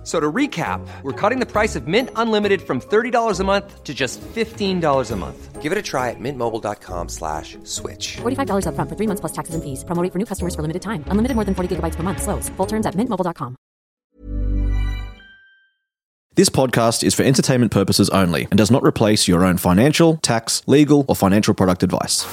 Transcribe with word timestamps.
F- 0.00 0.06
So 0.06 0.18
to 0.18 0.32
recap, 0.32 0.80
we're 1.02 1.12
cutting 1.12 1.40
the 1.40 1.46
price 1.46 1.76
of 1.76 1.86
Mint 1.86 2.08
Unlimited 2.16 2.62
from 2.62 2.80
$30 2.80 3.38
a 3.40 3.44
month 3.44 3.84
to 3.84 3.92
just 3.92 4.18
$15 4.34 5.10
a 5.10 5.16
month. 5.16 5.60
Give 5.60 5.72
it 5.72 5.76
a 5.78 5.82
try 5.82 6.08
at 6.08 6.16
mintmobile.com 6.18 7.08
slash 7.10 7.58
switch. 7.64 8.16
$45 8.22 8.64
upfront 8.64 8.88
for 8.88 8.96
three 8.96 9.06
months 9.06 9.20
plus 9.20 9.32
taxes 9.32 9.54
and 9.54 9.62
fees. 9.62 9.84
Promo 9.84 10.02
rate 10.02 10.10
for 10.12 10.18
new 10.18 10.24
customers 10.24 10.54
for 10.54 10.62
limited 10.62 10.80
time. 10.80 11.04
Unlimited 11.08 11.34
more 11.36 11.44
than 11.44 11.54
40 11.54 11.76
gigabytes 11.76 11.96
per 11.96 12.02
month. 12.02 12.22
Slows. 12.22 12.48
Full 12.56 12.66
terms 12.66 12.86
at 12.86 12.94
mintmobile.com. 12.96 13.56
This 16.36 16.48
podcast 16.48 17.04
is 17.04 17.14
for 17.14 17.24
entertainment 17.24 17.70
purposes 17.72 18.08
only 18.10 18.44
and 18.50 18.56
does 18.56 18.70
not 18.70 18.82
replace 18.82 19.28
your 19.28 19.44
own 19.44 19.58
financial, 19.58 20.16
tax, 20.22 20.62
legal, 20.66 21.04
or 21.08 21.14
financial 21.16 21.52
product 21.52 21.82
advice. 21.82 22.24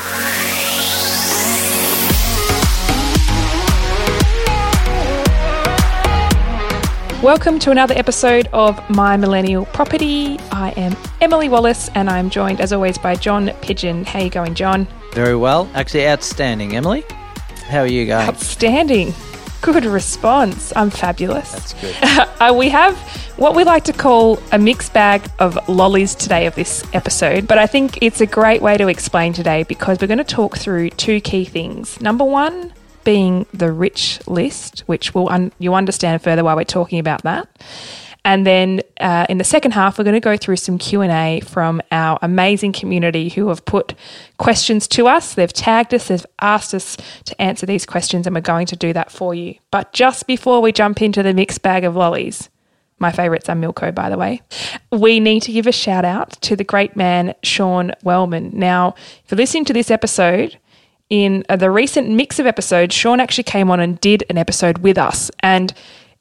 Welcome 7.23 7.57
to 7.59 7.71
another 7.71 7.95
episode 7.95 8.47
of 8.53 8.79
My 8.91 9.17
Millennial 9.17 9.65
Property. 9.65 10.37
I 10.51 10.69
am 10.77 10.95
Emily 11.19 11.49
Wallace 11.49 11.89
and 11.95 12.11
I'm 12.11 12.29
joined 12.29 12.61
as 12.61 12.71
always 12.71 12.99
by 12.99 13.15
John 13.15 13.49
Pidgeon. 13.61 14.05
How 14.05 14.19
you 14.19 14.29
going, 14.29 14.53
John? 14.53 14.87
Very 15.13 15.35
well. 15.35 15.67
Actually, 15.73 16.07
outstanding. 16.07 16.75
Emily, 16.75 17.03
how 17.69 17.79
are 17.79 17.87
you 17.87 18.05
going? 18.05 18.29
Outstanding. 18.29 19.15
Good 19.63 19.83
response. 19.83 20.71
I'm 20.75 20.91
fabulous. 20.91 21.51
That's 21.51 21.73
good. 21.73 21.95
Uh, 22.37 22.53
we 22.53 22.69
have 22.69 22.95
what 23.37 23.55
we 23.55 23.63
like 23.63 23.83
to 23.83 23.91
call 23.93 24.37
a 24.51 24.59
mixed 24.59 24.93
bag 24.93 25.27
of 25.39 25.57
lollies 25.67 26.13
today 26.13 26.45
of 26.45 26.53
this 26.53 26.83
episode, 26.93 27.47
but 27.47 27.57
I 27.57 27.65
think 27.65 27.97
it's 28.03 28.21
a 28.21 28.27
great 28.27 28.61
way 28.61 28.77
to 28.77 28.87
explain 28.89 29.33
today 29.33 29.63
because 29.63 29.97
we're 29.99 30.05
going 30.05 30.19
to 30.19 30.23
talk 30.23 30.55
through 30.55 30.91
two 30.91 31.19
key 31.19 31.45
things. 31.45 31.99
Number 31.99 32.23
one 32.23 32.73
being 33.07 33.45
the 33.53 33.71
rich 33.71 34.19
list, 34.27 34.81
which 34.81 35.15
will 35.15 35.29
un- 35.29 35.53
you 35.59 35.73
understand 35.73 36.21
further 36.21 36.43
why 36.43 36.53
we're 36.53 36.65
talking 36.65 36.99
about 36.99 37.23
that. 37.23 37.47
And 38.25 38.45
then 38.45 38.81
uh, 38.99 39.25
in 39.29 39.37
the 39.37 39.45
second 39.45 39.71
half, 39.71 39.97
we're 39.97 40.03
going 40.03 40.13
to 40.13 40.19
go 40.19 40.35
through 40.35 40.57
some 40.57 40.77
Q 40.77 40.99
and 40.99 41.11
A 41.13 41.39
from 41.39 41.81
our 41.89 42.19
amazing 42.21 42.73
community 42.73 43.29
who 43.29 43.47
have 43.47 43.63
put 43.63 43.93
questions 44.39 44.89
to 44.89 45.07
us. 45.07 45.35
They've 45.35 45.53
tagged 45.53 45.93
us. 45.93 46.09
They've 46.09 46.25
asked 46.41 46.73
us 46.73 46.97
to 47.23 47.41
answer 47.41 47.65
these 47.65 47.85
questions, 47.85 48.27
and 48.27 48.35
we're 48.35 48.41
going 48.41 48.67
to 48.67 48.75
do 48.75 48.91
that 48.91 49.09
for 49.09 49.33
you. 49.33 49.55
But 49.71 49.93
just 49.93 50.27
before 50.27 50.61
we 50.61 50.73
jump 50.73 51.01
into 51.01 51.23
the 51.23 51.33
mixed 51.33 51.61
bag 51.61 51.85
of 51.85 51.95
lollies, 51.95 52.49
my 52.99 53.13
favourites 53.13 53.47
are 53.47 53.55
Milko, 53.55 53.95
by 53.95 54.09
the 54.09 54.17
way. 54.17 54.41
We 54.91 55.21
need 55.21 55.43
to 55.43 55.53
give 55.53 55.65
a 55.65 55.71
shout 55.71 56.03
out 56.03 56.31
to 56.41 56.57
the 56.57 56.65
great 56.65 56.97
man, 56.97 57.35
Sean 57.41 57.93
Wellman. 58.03 58.51
Now, 58.53 58.95
if 59.23 59.31
you're 59.31 59.37
listening 59.37 59.63
to 59.63 59.73
this 59.73 59.91
episode, 59.91 60.57
in 61.09 61.43
uh, 61.49 61.55
the 61.55 61.71
recent 61.71 62.09
mix 62.09 62.39
of 62.39 62.45
episodes, 62.45 62.93
Sean 62.93 63.19
actually 63.19 63.45
came 63.45 63.71
on 63.71 63.79
and 63.79 63.99
did 64.01 64.23
an 64.29 64.37
episode 64.37 64.79
with 64.79 64.97
us. 64.97 65.31
And 65.41 65.73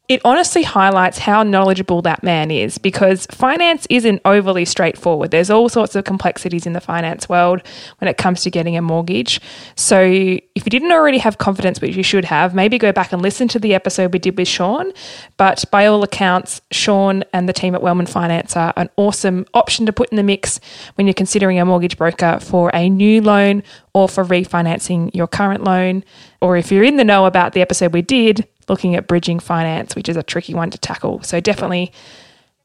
it 0.08 0.20
honestly 0.24 0.62
highlights 0.62 1.18
how 1.18 1.42
knowledgeable 1.42 2.00
that 2.02 2.22
man 2.22 2.50
is 2.50 2.78
because 2.78 3.26
finance 3.26 3.86
isn't 3.90 4.22
overly 4.24 4.64
straightforward. 4.64 5.32
There's 5.32 5.50
all 5.50 5.68
sorts 5.68 5.96
of 5.96 6.04
complexities 6.04 6.64
in 6.64 6.74
the 6.74 6.80
finance 6.80 7.28
world 7.28 7.62
when 7.98 8.08
it 8.08 8.16
comes 8.16 8.42
to 8.42 8.50
getting 8.50 8.76
a 8.76 8.82
mortgage. 8.82 9.40
So, 9.74 10.00
if 10.00 10.64
you 10.64 10.70
didn't 10.70 10.92
already 10.92 11.18
have 11.18 11.38
confidence, 11.38 11.80
which 11.80 11.96
you 11.96 12.04
should 12.04 12.24
have, 12.24 12.54
maybe 12.54 12.78
go 12.78 12.92
back 12.92 13.12
and 13.12 13.20
listen 13.20 13.48
to 13.48 13.58
the 13.58 13.74
episode 13.74 14.12
we 14.12 14.20
did 14.20 14.38
with 14.38 14.46
Sean. 14.46 14.92
But 15.36 15.64
by 15.72 15.86
all 15.86 16.02
accounts, 16.04 16.60
Sean 16.70 17.24
and 17.32 17.48
the 17.48 17.52
team 17.52 17.74
at 17.74 17.82
Wellman 17.82 18.06
Finance 18.06 18.56
are 18.56 18.72
an 18.76 18.88
awesome 18.96 19.44
option 19.54 19.86
to 19.86 19.92
put 19.92 20.10
in 20.10 20.16
the 20.16 20.22
mix 20.22 20.60
when 20.94 21.06
you're 21.06 21.14
considering 21.14 21.58
a 21.58 21.64
mortgage 21.64 21.98
broker 21.98 22.38
for 22.40 22.70
a 22.74 22.88
new 22.88 23.20
loan 23.20 23.64
or 23.92 24.08
for 24.08 24.24
refinancing 24.24 25.12
your 25.14 25.26
current 25.26 25.64
loan. 25.64 26.04
Or 26.40 26.56
if 26.56 26.70
you're 26.70 26.84
in 26.84 26.96
the 26.96 27.04
know 27.04 27.26
about 27.26 27.54
the 27.54 27.60
episode 27.60 27.92
we 27.92 28.02
did, 28.02 28.46
looking 28.68 28.94
at 28.94 29.06
bridging 29.06 29.38
finance, 29.38 29.94
which 29.94 30.08
is 30.08 30.16
a 30.16 30.22
tricky 30.22 30.54
one 30.54 30.70
to 30.70 30.78
tackle. 30.78 31.22
So 31.22 31.40
definitely 31.40 31.92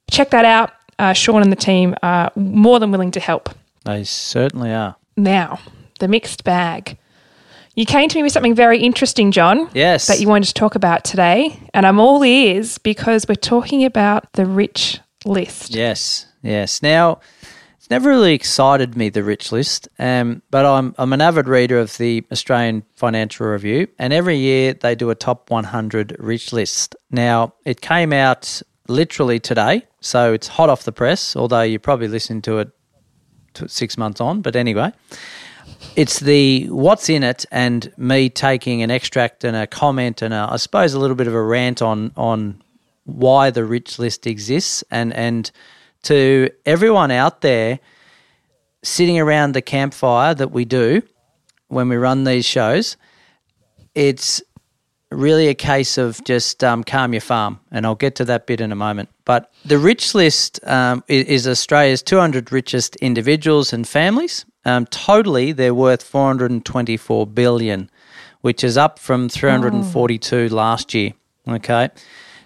check 0.09 0.29
that 0.31 0.45
out. 0.45 0.73
Uh, 1.00 1.13
Sean 1.13 1.41
and 1.41 1.51
the 1.51 1.56
team 1.57 1.95
are 2.03 2.31
more 2.35 2.79
than 2.79 2.91
willing 2.91 3.12
to 3.12 3.19
help. 3.19 3.50
They 3.85 4.03
certainly 4.03 4.72
are. 4.72 4.95
Now, 5.17 5.59
the 6.00 6.07
mixed 6.07 6.44
bag. 6.44 6.97
You 7.75 7.85
came 7.85 8.09
to 8.09 8.17
me 8.17 8.23
with 8.23 8.34
something 8.34 8.53
very 8.53 8.79
interesting, 8.79 9.31
John. 9.31 9.69
Yes. 9.73 10.07
That 10.07 10.19
you 10.19 10.28
wanted 10.28 10.47
to 10.47 10.53
talk 10.53 10.75
about 10.75 11.03
today. 11.03 11.57
And 11.73 11.85
I'm 11.85 12.00
all 12.00 12.23
ears 12.23 12.78
because 12.78 13.25
we're 13.28 13.35
talking 13.35 13.85
about 13.85 14.31
the 14.33 14.45
rich 14.45 15.00
list. 15.25 15.73
Yes, 15.73 16.28
yes. 16.41 16.81
Now, 16.81 17.22
never 17.91 18.09
really 18.09 18.34
excited 18.34 18.96
me 18.96 19.09
the 19.09 19.22
rich 19.22 19.52
list, 19.52 19.90
um, 20.00 20.41
but 20.50 20.66
I'm 20.66 20.96
I'm 20.97 21.12
an 21.13 21.22
avid 21.22 21.47
reader 21.47 21.78
of 21.78 21.97
the 21.97 22.24
Australian 22.31 22.84
Financial 22.96 23.46
Review, 23.46 23.88
and 24.00 24.13
every 24.13 24.38
year 24.38 24.74
they 24.74 24.96
do 24.96 25.09
a 25.09 25.16
top 25.16 25.52
100 25.52 26.16
rich 26.18 26.53
list. 26.53 26.96
Now, 27.12 27.53
it 27.66 27.81
came 27.81 28.13
out 28.13 28.62
literally 28.88 29.40
today, 29.40 29.85
so 30.00 30.34
it's 30.34 30.47
hot 30.47 30.69
off 30.69 30.84
the 30.84 30.94
press. 30.94 31.35
Although 31.35 31.63
you 31.63 31.80
probably 31.80 32.07
listened 32.07 32.46
to 32.46 32.59
it 32.59 32.69
six 33.68 33.97
months 33.97 34.22
on, 34.22 34.41
but 34.41 34.56
anyway. 34.56 34.94
It's 35.96 36.19
the 36.19 36.68
what's 36.69 37.09
in 37.09 37.24
it 37.24 37.46
and 37.51 37.91
me 37.97 38.30
taking 38.30 38.81
an 38.81 38.91
extract 38.91 39.44
and 39.44 39.57
a 39.57 39.68
comment 39.68 40.22
and 40.22 40.34
a, 40.34 40.47
I 40.50 40.57
suppose 40.57 40.94
a 40.94 41.00
little 41.00 41.16
bit 41.16 41.28
of 41.28 41.34
a 41.34 41.41
rant 41.41 41.81
on 41.81 42.12
on 42.16 42.62
why 43.06 43.50
the 43.50 43.66
rich 43.66 44.00
list 44.00 44.25
exists 44.28 44.84
and 44.91 45.13
and 45.13 45.51
to 46.03 46.50
everyone 46.66 47.12
out 47.12 47.41
there 47.41 47.79
sitting 48.84 49.19
around 49.19 49.53
the 49.53 49.62
campfire 49.62 50.34
that 50.34 50.51
we 50.51 50.66
do 50.66 51.01
when 51.67 51.88
we 51.89 51.95
run 51.95 52.23
these 52.23 52.45
shows 52.45 52.97
it's 53.94 54.41
really 55.12 55.47
a 55.50 55.53
case 55.53 55.97
of 55.97 56.23
just 56.23 56.63
um, 56.63 56.84
calm 56.84 57.13
your 57.13 57.22
farm 57.22 57.59
and 57.72 57.85
i'll 57.85 57.95
get 57.95 58.16
to 58.16 58.25
that 58.25 58.47
bit 58.47 58.62
in 58.62 58.72
a 58.72 58.75
moment. 58.75 59.09
But 59.25 59.51
the 59.66 59.78
rich 59.78 60.16
list 60.16 60.59
um, 60.66 61.03
is 61.07 61.47
australia's 61.47 62.01
200 62.01 62.51
richest 62.51 62.95
individuals 62.97 63.73
and 63.73 63.88
families. 63.88 64.45
Um, 64.63 64.85
totally 64.88 65.51
they're 65.51 65.75
worth 65.75 66.03
424 66.03 67.28
billion 67.28 67.89
which 68.41 68.63
is 68.63 68.78
up 68.78 68.97
from 68.97 69.29
342 69.29 70.50
last 70.50 70.94
year 70.94 71.13
okay? 71.47 71.89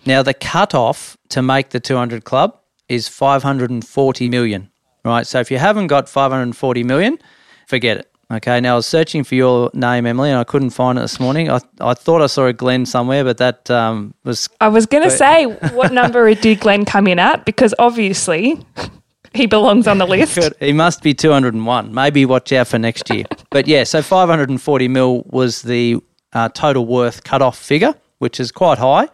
Now, 0.06 0.22
the 0.22 0.34
cutoff 0.34 1.18
to 1.30 1.42
make 1.42 1.70
the 1.70 1.80
200 1.80 2.24
club 2.24 2.60
is 2.90 3.08
540 3.08 4.30
million, 4.30 4.72
right? 5.04 5.26
So 5.26 5.40
if 5.40 5.52
you 5.52 5.58
haven't 5.58 5.88
got 5.88 6.10
540 6.10 6.84
million, 6.84 7.20
forget 7.68 7.98
it. 7.98 8.12
Okay, 8.32 8.60
now 8.60 8.74
I 8.74 8.76
was 8.78 8.88
searching 8.88 9.24
for 9.24 9.36
your 9.36 9.70
name, 9.76 10.08
Emily, 10.08 10.32
and 10.32 10.40
I 10.40 10.44
couldn't 10.44 10.72
find 10.72 10.98
it 10.98 11.02
this 11.02 11.20
morning. 11.20 11.50
I, 11.50 11.60
I 11.80 11.94
thought 11.94 12.24
I 12.24 12.26
saw 12.26 12.48
a 12.48 12.54
Glenn 12.54 12.88
somewhere, 12.88 13.24
but 13.24 13.38
that 13.38 13.70
um, 13.70 14.16
was 14.24 14.50
I 14.60 14.68
was 14.68 14.88
going 14.88 15.04
to 15.04 15.12
say, 15.12 15.46
what 15.74 15.94
number 15.94 16.34
did 16.34 16.60
Glenn 16.60 16.86
come 16.86 17.06
in 17.06 17.20
at? 17.20 17.46
Because 17.46 17.76
obviously 17.78 18.58
he 19.36 19.46
belongs 19.46 19.86
on 19.86 20.00
the 20.00 20.08
list. 20.08 20.36
good. 20.36 20.56
He 20.60 20.74
must 20.74 21.04
be 21.04 21.14
201. 21.14 21.94
Maybe 21.94 22.26
watch 22.26 22.52
out 22.52 22.68
for 22.68 22.80
next 22.80 23.12
year. 23.12 23.26
but 23.52 23.68
yeah, 23.68 23.84
so 23.84 24.02
540 24.02 24.88
mil 24.88 25.24
was 25.28 25.62
the 25.62 25.98
uh, 26.34 26.50
total 26.50 26.88
worth 26.88 27.24
cutoff 27.24 27.60
figure, 27.60 27.94
which 28.18 28.40
is 28.40 28.52
quite 28.52 28.80
high. 28.80 29.08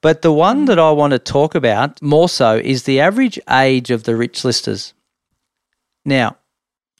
But 0.00 0.22
the 0.22 0.32
one 0.32 0.66
that 0.66 0.78
I 0.78 0.90
want 0.92 1.12
to 1.12 1.18
talk 1.18 1.54
about 1.54 2.00
more 2.00 2.28
so 2.28 2.56
is 2.56 2.84
the 2.84 3.00
average 3.00 3.38
age 3.50 3.90
of 3.90 4.04
the 4.04 4.16
rich 4.16 4.44
listers. 4.44 4.94
Now, 6.04 6.36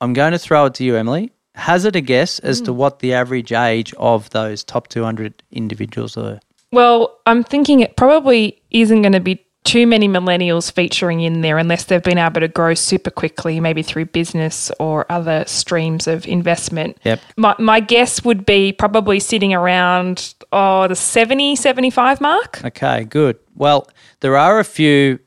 I'm 0.01 0.13
going 0.13 0.33
to 0.33 0.39
throw 0.39 0.67
it 0.67 0.75
to 0.75 0.85
you, 0.85 0.97
Emily. 0.97 1.33
Hazard 1.55 1.97
a 1.97 2.01
guess 2.01 2.39
as 2.41 2.61
to 2.63 2.73
hmm. 2.73 2.79
what 2.79 2.99
the 3.01 3.15
average 3.15 3.53
age 3.53 3.93
of 3.95 4.31
those 4.31 4.63
top 4.63 4.89
200 4.89 5.43
individuals 5.51 6.17
are. 6.17 6.41
Well, 6.71 7.19
I'm 7.27 7.43
thinking 7.43 7.81
it 7.81 7.97
probably 7.97 8.63
isn't 8.71 9.03
going 9.03 9.13
to 9.13 9.21
be 9.21 9.45
too 9.69 9.87
many 9.87 10.09
millennials 10.09 10.73
featuring 10.73 11.21
in 11.21 11.43
there 11.43 11.59
unless 11.59 11.85
they've 11.85 12.03
been 12.03 12.17
able 12.19 12.41
to 12.41 12.49
grow 12.49 12.73
super 12.75 13.11
quickly, 13.11 13.61
maybe 13.61 13.83
through 13.83 14.07
business 14.07 14.71
or 14.79 15.05
other 15.13 15.45
streams 15.47 16.07
of 16.07 16.27
investment. 16.27 16.97
Yep. 17.05 17.21
My, 17.37 17.55
my 17.59 17.81
guess 17.81 18.25
would 18.25 18.47
be 18.47 18.73
probably 18.73 19.21
sitting 19.21 19.53
around 19.53 20.35
oh 20.53 20.89
the 20.89 20.97
70, 20.97 21.55
75 21.57 22.21
mark. 22.21 22.65
Okay, 22.65 23.05
good. 23.05 23.37
Well, 23.55 23.89
there 24.21 24.37
are 24.39 24.59
a 24.59 24.65
few 24.65 25.19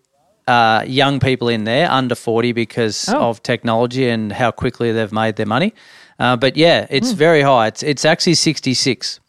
uh, 0.47 0.83
young 0.87 1.19
people 1.19 1.47
in 1.47 1.63
there 1.65 1.89
under 1.91 2.15
40 2.15 2.51
because 2.53 3.07
Oh. 3.09 3.29
of 3.29 3.43
technology 3.43 4.09
and 4.09 4.31
how 4.31 4.49
quickly 4.51 4.91
they've 4.91 5.11
made 5.13 5.35
their 5.35 5.45
money. 5.45 5.73
Uh, 6.19 6.35
but 6.35 6.57
yeah, 6.57 6.87
it's 6.89 7.11
very 7.11 7.41
high. 7.43 7.67
It's, 7.67 7.83
it's 7.83 8.05
actually 8.05 8.33
66. 8.35 9.19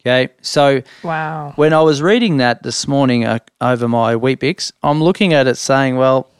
Okay. 0.00 0.32
So 0.40 0.82
Wow. 1.02 1.52
when 1.56 1.72
I 1.72 1.82
was 1.82 2.00
reading 2.00 2.38
that 2.38 2.62
this 2.62 2.88
morning 2.88 3.24
uh, 3.24 3.38
over 3.60 3.86
my 3.86 4.14
Weet-Bix, 4.16 4.72
I'm 4.82 5.02
looking 5.02 5.32
at 5.34 5.46
it 5.46 5.56
saying, 5.56 5.96
well, 5.96 6.30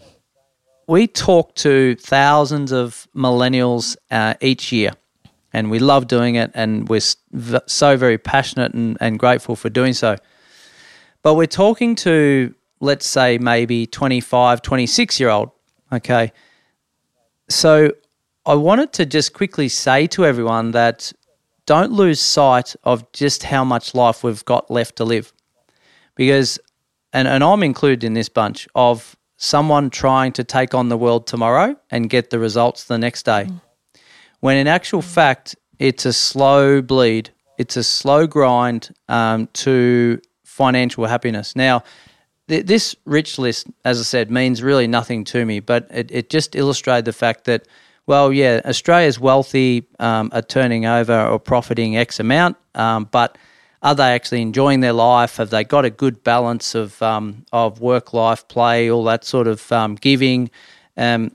we 0.86 1.06
talk 1.06 1.54
to 1.56 1.94
thousands 1.96 2.72
of 2.72 3.06
millennials 3.14 3.96
uh, 4.10 4.34
each 4.40 4.72
year, 4.72 4.90
and 5.52 5.70
we 5.70 5.78
love 5.78 6.08
doing 6.08 6.34
it, 6.36 6.50
and 6.54 6.88
we're 6.88 7.00
so 7.66 7.96
very 7.96 8.18
passionate 8.18 8.72
and, 8.74 8.96
and 9.00 9.18
grateful 9.18 9.54
for 9.56 9.68
doing 9.68 9.92
so. 9.92 10.16
But 11.22 11.34
we're 11.34 11.46
talking 11.46 11.94
to, 11.96 12.54
let's 12.80 13.06
say, 13.06 13.38
maybe 13.38 13.86
25, 13.86 14.62
26 14.62 15.20
year 15.20 15.28
old. 15.28 15.50
Okay. 15.92 16.32
So 17.48 17.92
I 18.46 18.54
wanted 18.54 18.92
to 18.94 19.06
just 19.06 19.32
quickly 19.34 19.68
say 19.68 20.06
to 20.08 20.24
everyone 20.24 20.70
that 20.72 21.12
don't 21.70 21.92
lose 21.92 22.20
sight 22.20 22.74
of 22.82 23.12
just 23.12 23.44
how 23.44 23.62
much 23.62 23.94
life 23.94 24.24
we've 24.24 24.44
got 24.44 24.72
left 24.72 24.96
to 24.96 25.04
live. 25.04 25.32
Because, 26.16 26.58
and, 27.12 27.28
and 27.28 27.44
I'm 27.44 27.62
included 27.62 28.02
in 28.02 28.14
this 28.14 28.28
bunch 28.28 28.66
of 28.74 29.14
someone 29.36 29.88
trying 29.88 30.32
to 30.32 30.42
take 30.42 30.74
on 30.74 30.88
the 30.88 30.96
world 30.96 31.28
tomorrow 31.28 31.76
and 31.88 32.10
get 32.10 32.30
the 32.30 32.40
results 32.40 32.82
the 32.82 32.98
next 32.98 33.22
day. 33.22 33.48
When 34.40 34.56
in 34.56 34.66
actual 34.66 35.00
fact, 35.00 35.54
it's 35.78 36.04
a 36.04 36.12
slow 36.12 36.82
bleed, 36.82 37.30
it's 37.56 37.76
a 37.76 37.84
slow 37.84 38.26
grind 38.26 38.92
um, 39.08 39.46
to 39.52 40.20
financial 40.44 41.04
happiness. 41.04 41.54
Now, 41.54 41.84
th- 42.48 42.66
this 42.66 42.96
rich 43.04 43.38
list, 43.38 43.68
as 43.84 44.00
I 44.00 44.02
said, 44.02 44.28
means 44.28 44.60
really 44.60 44.88
nothing 44.88 45.22
to 45.26 45.46
me, 45.46 45.60
but 45.60 45.86
it, 45.92 46.10
it 46.10 46.30
just 46.30 46.56
illustrated 46.56 47.04
the 47.04 47.12
fact 47.12 47.44
that, 47.44 47.68
well, 48.06 48.32
yeah, 48.32 48.60
Australia's 48.64 49.20
wealthy 49.20 49.86
um, 49.98 50.30
are 50.32 50.42
turning 50.42 50.86
over 50.86 51.26
or 51.26 51.38
profiting 51.38 51.96
X 51.96 52.20
amount, 52.20 52.56
um, 52.74 53.08
but 53.10 53.38
are 53.82 53.94
they 53.94 54.12
actually 54.12 54.42
enjoying 54.42 54.80
their 54.80 54.92
life? 54.92 55.36
Have 55.36 55.50
they 55.50 55.64
got 55.64 55.84
a 55.84 55.90
good 55.90 56.22
balance 56.22 56.74
of 56.74 57.00
um, 57.02 57.44
of 57.52 57.80
work 57.80 58.12
life, 58.12 58.46
play, 58.48 58.90
all 58.90 59.04
that 59.04 59.24
sort 59.24 59.46
of 59.46 59.70
um, 59.72 59.94
giving? 59.94 60.50
Um, 60.96 61.34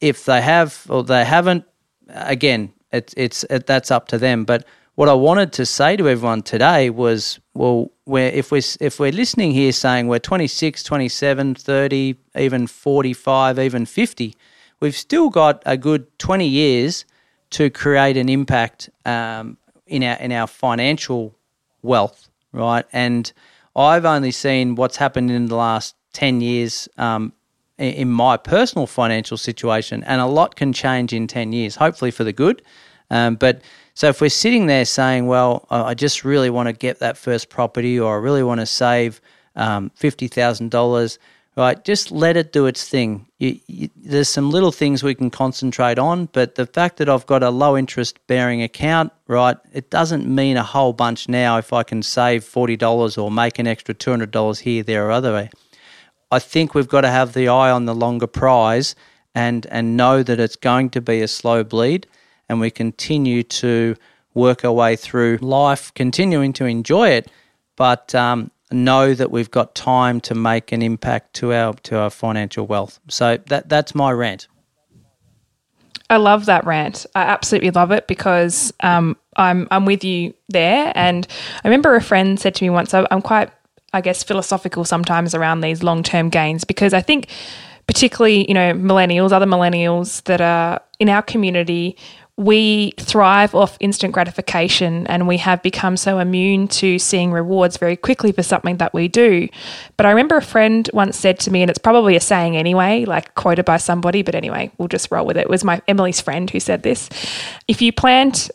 if 0.00 0.24
they 0.24 0.40
have 0.42 0.86
or 0.88 1.02
they 1.02 1.24
haven't, 1.24 1.64
again, 2.08 2.72
it's 2.92 3.14
it's 3.16 3.44
it, 3.50 3.66
that's 3.66 3.90
up 3.90 4.08
to 4.08 4.18
them. 4.18 4.44
But 4.44 4.64
what 4.94 5.08
I 5.08 5.14
wanted 5.14 5.52
to 5.54 5.66
say 5.66 5.96
to 5.96 6.08
everyone 6.08 6.42
today 6.42 6.90
was, 6.90 7.40
well, 7.54 7.90
we're, 8.06 8.28
if 8.28 8.52
we're 8.52 8.62
if 8.80 9.00
we're 9.00 9.12
listening 9.12 9.52
here 9.52 9.72
saying 9.72 10.06
we're 10.06 10.20
26, 10.20 10.82
27, 10.82 11.54
30, 11.56 12.14
even 12.36 12.66
45, 12.66 13.58
even 13.58 13.86
50, 13.86 14.36
we've 14.80 14.96
still 14.96 15.30
got 15.30 15.62
a 15.66 15.76
good 15.76 16.06
20 16.18 16.46
years 16.46 17.04
to 17.50 17.70
create 17.70 18.16
an 18.16 18.28
impact 18.28 18.90
um, 19.04 19.56
in 19.86 20.02
our 20.02 20.16
in 20.16 20.32
our 20.32 20.46
financial 20.46 21.34
wealth, 21.82 22.28
right? 22.52 22.84
And 22.92 23.32
I've 23.76 24.04
only 24.04 24.30
seen 24.30 24.74
what's 24.74 24.96
happened 24.96 25.30
in 25.30 25.46
the 25.46 25.56
last 25.56 25.94
10 26.14 26.40
years 26.40 26.88
um, 26.96 27.32
in, 27.78 28.10
my 28.10 28.36
personal 28.36 28.86
financial 28.86 29.36
situation, 29.36 30.04
and 30.04 30.20
a 30.20 30.26
lot 30.26 30.54
can 30.54 30.72
change 30.72 31.12
in 31.12 31.26
10 31.26 31.52
years, 31.52 31.76
hopefully 31.76 32.10
for 32.10 32.24
the 32.24 32.32
good. 32.32 32.62
Um, 33.10 33.34
but 33.34 33.62
so 33.94 34.08
if 34.08 34.20
we're 34.20 34.30
sitting 34.30 34.66
there 34.66 34.84
saying, 34.84 35.26
well, 35.26 35.66
I 35.70 35.82
I 35.82 35.94
just 35.94 36.24
really 36.24 36.50
want 36.50 36.68
to 36.68 36.72
get 36.72 37.00
that 37.00 37.16
first 37.18 37.48
property 37.48 37.98
or 37.98 38.16
I 38.16 38.20
really 38.20 38.42
want 38.42 38.60
to 38.60 38.66
save 38.66 39.20
um, 39.56 39.90
$50,000, 39.98 41.18
right, 41.56 41.84
just 41.84 42.10
let 42.10 42.36
it 42.36 42.52
do 42.52 42.66
its 42.66 42.88
thing. 42.88 43.26
You, 43.38 43.58
you, 43.66 43.88
there's 43.96 44.28
some 44.28 44.50
little 44.50 44.72
things 44.72 45.02
we 45.02 45.14
can 45.14 45.30
concentrate 45.30 45.98
on, 45.98 46.26
but 46.32 46.54
the 46.54 46.66
fact 46.66 46.96
that 46.98 47.08
I've 47.08 47.26
got 47.26 47.42
a 47.42 47.50
low 47.50 47.76
interest 47.76 48.18
bearing 48.26 48.62
account, 48.62 49.12
right, 49.28 49.56
it 49.72 49.90
doesn't 49.90 50.26
mean 50.26 50.56
a 50.56 50.62
whole 50.62 50.92
bunch 50.92 51.28
now 51.28 51.58
if 51.58 51.72
I 51.72 51.82
can 51.82 52.02
save 52.02 52.44
$40 52.44 53.22
or 53.22 53.30
make 53.30 53.58
an 53.58 53.66
extra 53.66 53.94
$200 53.94 54.60
here, 54.60 54.82
there, 54.82 55.06
or 55.06 55.10
other 55.10 55.32
way. 55.32 55.50
I 56.30 56.38
think 56.40 56.74
we've 56.74 56.88
got 56.88 57.02
to 57.02 57.10
have 57.10 57.32
the 57.32 57.48
eye 57.48 57.70
on 57.70 57.84
the 57.84 57.94
longer 57.94 58.26
prize 58.26 58.96
and 59.34 59.66
and 59.66 59.96
know 59.96 60.22
that 60.22 60.40
it's 60.40 60.56
going 60.56 60.90
to 60.90 61.00
be 61.00 61.20
a 61.20 61.28
slow 61.28 61.64
bleed 61.64 62.06
and 62.48 62.60
we 62.60 62.70
continue 62.70 63.42
to 63.42 63.96
work 64.34 64.64
our 64.64 64.72
way 64.72 64.96
through 64.96 65.38
life, 65.40 65.92
continuing 65.94 66.52
to 66.54 66.64
enjoy 66.64 67.08
it, 67.08 67.30
but 67.76 68.14
um, 68.14 68.50
know 68.74 69.14
that 69.14 69.30
we've 69.30 69.50
got 69.50 69.74
time 69.74 70.20
to 70.22 70.34
make 70.34 70.72
an 70.72 70.82
impact 70.82 71.34
to 71.34 71.52
our 71.52 71.74
to 71.84 71.98
our 71.98 72.10
financial 72.10 72.66
wealth. 72.66 73.00
So 73.08 73.38
that 73.46 73.68
that's 73.68 73.94
my 73.94 74.12
rant. 74.12 74.48
I 76.10 76.18
love 76.18 76.46
that 76.46 76.66
rant. 76.66 77.06
I 77.14 77.22
absolutely 77.22 77.70
love 77.70 77.90
it 77.90 78.06
because 78.06 78.72
um, 78.80 79.16
I'm 79.36 79.66
I'm 79.70 79.86
with 79.86 80.04
you 80.04 80.34
there. 80.48 80.92
And 80.94 81.26
I 81.64 81.68
remember 81.68 81.94
a 81.94 82.02
friend 82.02 82.38
said 82.38 82.54
to 82.56 82.64
me 82.64 82.70
once, 82.70 82.92
I'm 82.92 83.22
quite, 83.22 83.50
I 83.92 84.00
guess, 84.00 84.22
philosophical 84.22 84.84
sometimes 84.84 85.34
around 85.34 85.60
these 85.60 85.82
long 85.82 86.02
term 86.02 86.28
gains 86.28 86.64
because 86.64 86.92
I 86.92 87.00
think, 87.00 87.28
particularly, 87.86 88.46
you 88.46 88.54
know, 88.54 88.74
millennials, 88.74 89.32
other 89.32 89.46
millennials 89.46 90.22
that 90.24 90.40
are 90.40 90.80
in 90.98 91.08
our 91.08 91.22
community, 91.22 91.96
we 92.36 92.92
thrive 92.98 93.54
off 93.54 93.76
instant 93.78 94.12
gratification 94.12 95.06
and 95.06 95.28
we 95.28 95.36
have 95.36 95.62
become 95.62 95.96
so 95.96 96.18
immune 96.18 96.66
to 96.66 96.98
seeing 96.98 97.30
rewards 97.30 97.76
very 97.76 97.96
quickly 97.96 98.32
for 98.32 98.42
something 98.42 98.78
that 98.78 98.92
we 98.92 99.06
do. 99.06 99.48
But 99.96 100.06
I 100.06 100.10
remember 100.10 100.36
a 100.36 100.42
friend 100.42 100.88
once 100.92 101.16
said 101.16 101.38
to 101.40 101.52
me, 101.52 101.62
and 101.62 101.70
it's 101.70 101.78
probably 101.78 102.16
a 102.16 102.20
saying 102.20 102.56
anyway, 102.56 103.04
like 103.04 103.36
quoted 103.36 103.64
by 103.64 103.76
somebody, 103.76 104.22
but 104.22 104.34
anyway, 104.34 104.72
we'll 104.78 104.88
just 104.88 105.12
roll 105.12 105.24
with 105.24 105.36
it. 105.36 105.42
It 105.42 105.50
was 105.50 105.62
my 105.62 105.80
Emily's 105.86 106.20
friend 106.20 106.50
who 106.50 106.58
said 106.58 106.82
this. 106.82 107.08
If 107.68 107.80
you 107.80 107.92
plant 107.92 108.50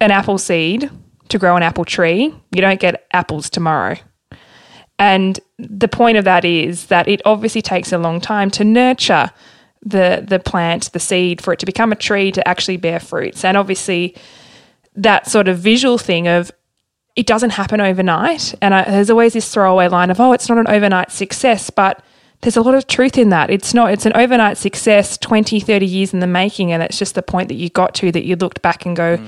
an 0.00 0.10
apple 0.10 0.38
seed 0.38 0.90
to 1.28 1.38
grow 1.38 1.54
an 1.56 1.62
apple 1.62 1.84
tree, 1.84 2.34
you 2.52 2.60
don't 2.62 2.80
get 2.80 3.06
apples 3.12 3.50
tomorrow. 3.50 3.96
And 4.98 5.38
the 5.58 5.88
point 5.88 6.16
of 6.16 6.24
that 6.24 6.46
is 6.46 6.86
that 6.86 7.06
it 7.08 7.20
obviously 7.26 7.60
takes 7.60 7.92
a 7.92 7.98
long 7.98 8.20
time 8.20 8.50
to 8.52 8.64
nurture 8.64 9.30
the 9.82 10.24
the 10.26 10.38
plant, 10.38 10.92
the 10.92 11.00
seed, 11.00 11.42
for 11.42 11.52
it 11.52 11.58
to 11.60 11.66
become 11.66 11.92
a 11.92 11.96
tree 11.96 12.32
to 12.32 12.46
actually 12.46 12.76
bear 12.76 13.00
fruits. 13.00 13.44
And 13.44 13.56
obviously, 13.56 14.16
that 14.94 15.26
sort 15.26 15.48
of 15.48 15.58
visual 15.58 15.98
thing 15.98 16.28
of 16.28 16.50
it 17.18 17.26
doesn't 17.26 17.50
happen 17.50 17.80
overnight. 17.80 18.54
And 18.62 18.72
I, 18.72 18.84
there's 18.84 19.10
always 19.10 19.32
this 19.32 19.52
throwaway 19.52 19.88
line 19.88 20.10
of, 20.10 20.20
oh, 20.20 20.32
it's 20.32 20.48
not 20.48 20.56
an 20.56 20.68
overnight 20.68 21.10
success, 21.10 21.68
but 21.68 22.00
there's 22.42 22.56
a 22.56 22.62
lot 22.62 22.76
of 22.76 22.86
truth 22.86 23.18
in 23.18 23.30
that. 23.30 23.50
It's 23.50 23.74
not, 23.74 23.90
it's 23.90 24.06
an 24.06 24.12
overnight 24.14 24.56
success 24.56 25.18
20, 25.18 25.58
30 25.58 25.84
years 25.84 26.14
in 26.14 26.20
the 26.20 26.28
making. 26.28 26.70
And 26.70 26.80
it's 26.80 26.96
just 26.96 27.16
the 27.16 27.22
point 27.22 27.48
that 27.48 27.56
you 27.56 27.70
got 27.70 27.94
to 27.96 28.12
that 28.12 28.24
you 28.24 28.36
looked 28.36 28.62
back 28.62 28.86
and 28.86 28.94
go, 28.94 29.18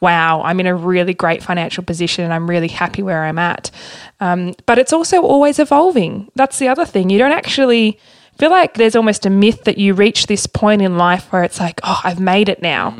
wow, 0.00 0.42
I'm 0.42 0.58
in 0.58 0.66
a 0.66 0.74
really 0.74 1.14
great 1.14 1.40
financial 1.40 1.84
position 1.84 2.24
and 2.24 2.34
I'm 2.34 2.50
really 2.50 2.68
happy 2.68 3.02
where 3.02 3.24
I'm 3.24 3.38
at. 3.38 3.70
Um, 4.18 4.54
but 4.66 4.78
it's 4.78 4.92
also 4.92 5.22
always 5.22 5.60
evolving. 5.60 6.30
That's 6.34 6.58
the 6.58 6.66
other 6.66 6.84
thing. 6.84 7.10
You 7.10 7.18
don't 7.18 7.32
actually 7.32 8.00
feel 8.38 8.50
like 8.50 8.74
there's 8.74 8.96
almost 8.96 9.26
a 9.26 9.30
myth 9.30 9.64
that 9.64 9.78
you 9.78 9.94
reach 9.94 10.26
this 10.26 10.46
point 10.46 10.82
in 10.82 10.98
life 10.98 11.32
where 11.32 11.42
it's 11.42 11.60
like, 11.60 11.80
oh, 11.82 12.00
I've 12.04 12.20
made 12.20 12.48
it 12.48 12.62
now. 12.62 12.96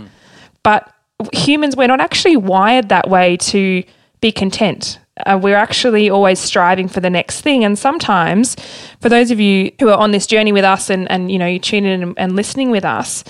But 0.63 0.93
humans, 1.33 1.77
we're 1.77 1.87
not 1.87 2.01
actually 2.01 2.37
wired 2.37 2.89
that 2.89 3.09
way 3.09 3.37
to 3.39 3.83
be 4.21 4.33
content. 4.33 4.99
Uh, 5.25 5.39
we're 5.43 5.57
actually 5.57 6.11
always 6.11 6.39
striving 6.39 6.89
for 6.89 7.01
the 7.01 7.09
next 7.09 7.41
thing. 7.41 7.65
And 7.65 7.79
sometimes, 7.79 8.57
for 9.01 9.09
those 9.09 9.31
of 9.31 9.41
you 9.41 9.73
who 9.81 9.89
are 9.89 9.97
on 9.97 10.11
this 10.11 10.27
journey 10.27 10.53
with 10.53 10.65
us 10.65 10.91
and, 10.91 11.11
and 11.11 11.31
you 11.31 11.39
know, 11.39 11.47
you 11.47 11.59
tune 11.59 11.85
in 11.85 12.03
and, 12.03 12.15
and 12.19 12.37
listening 12.37 12.71
with 12.71 12.85
us, 12.85 13.25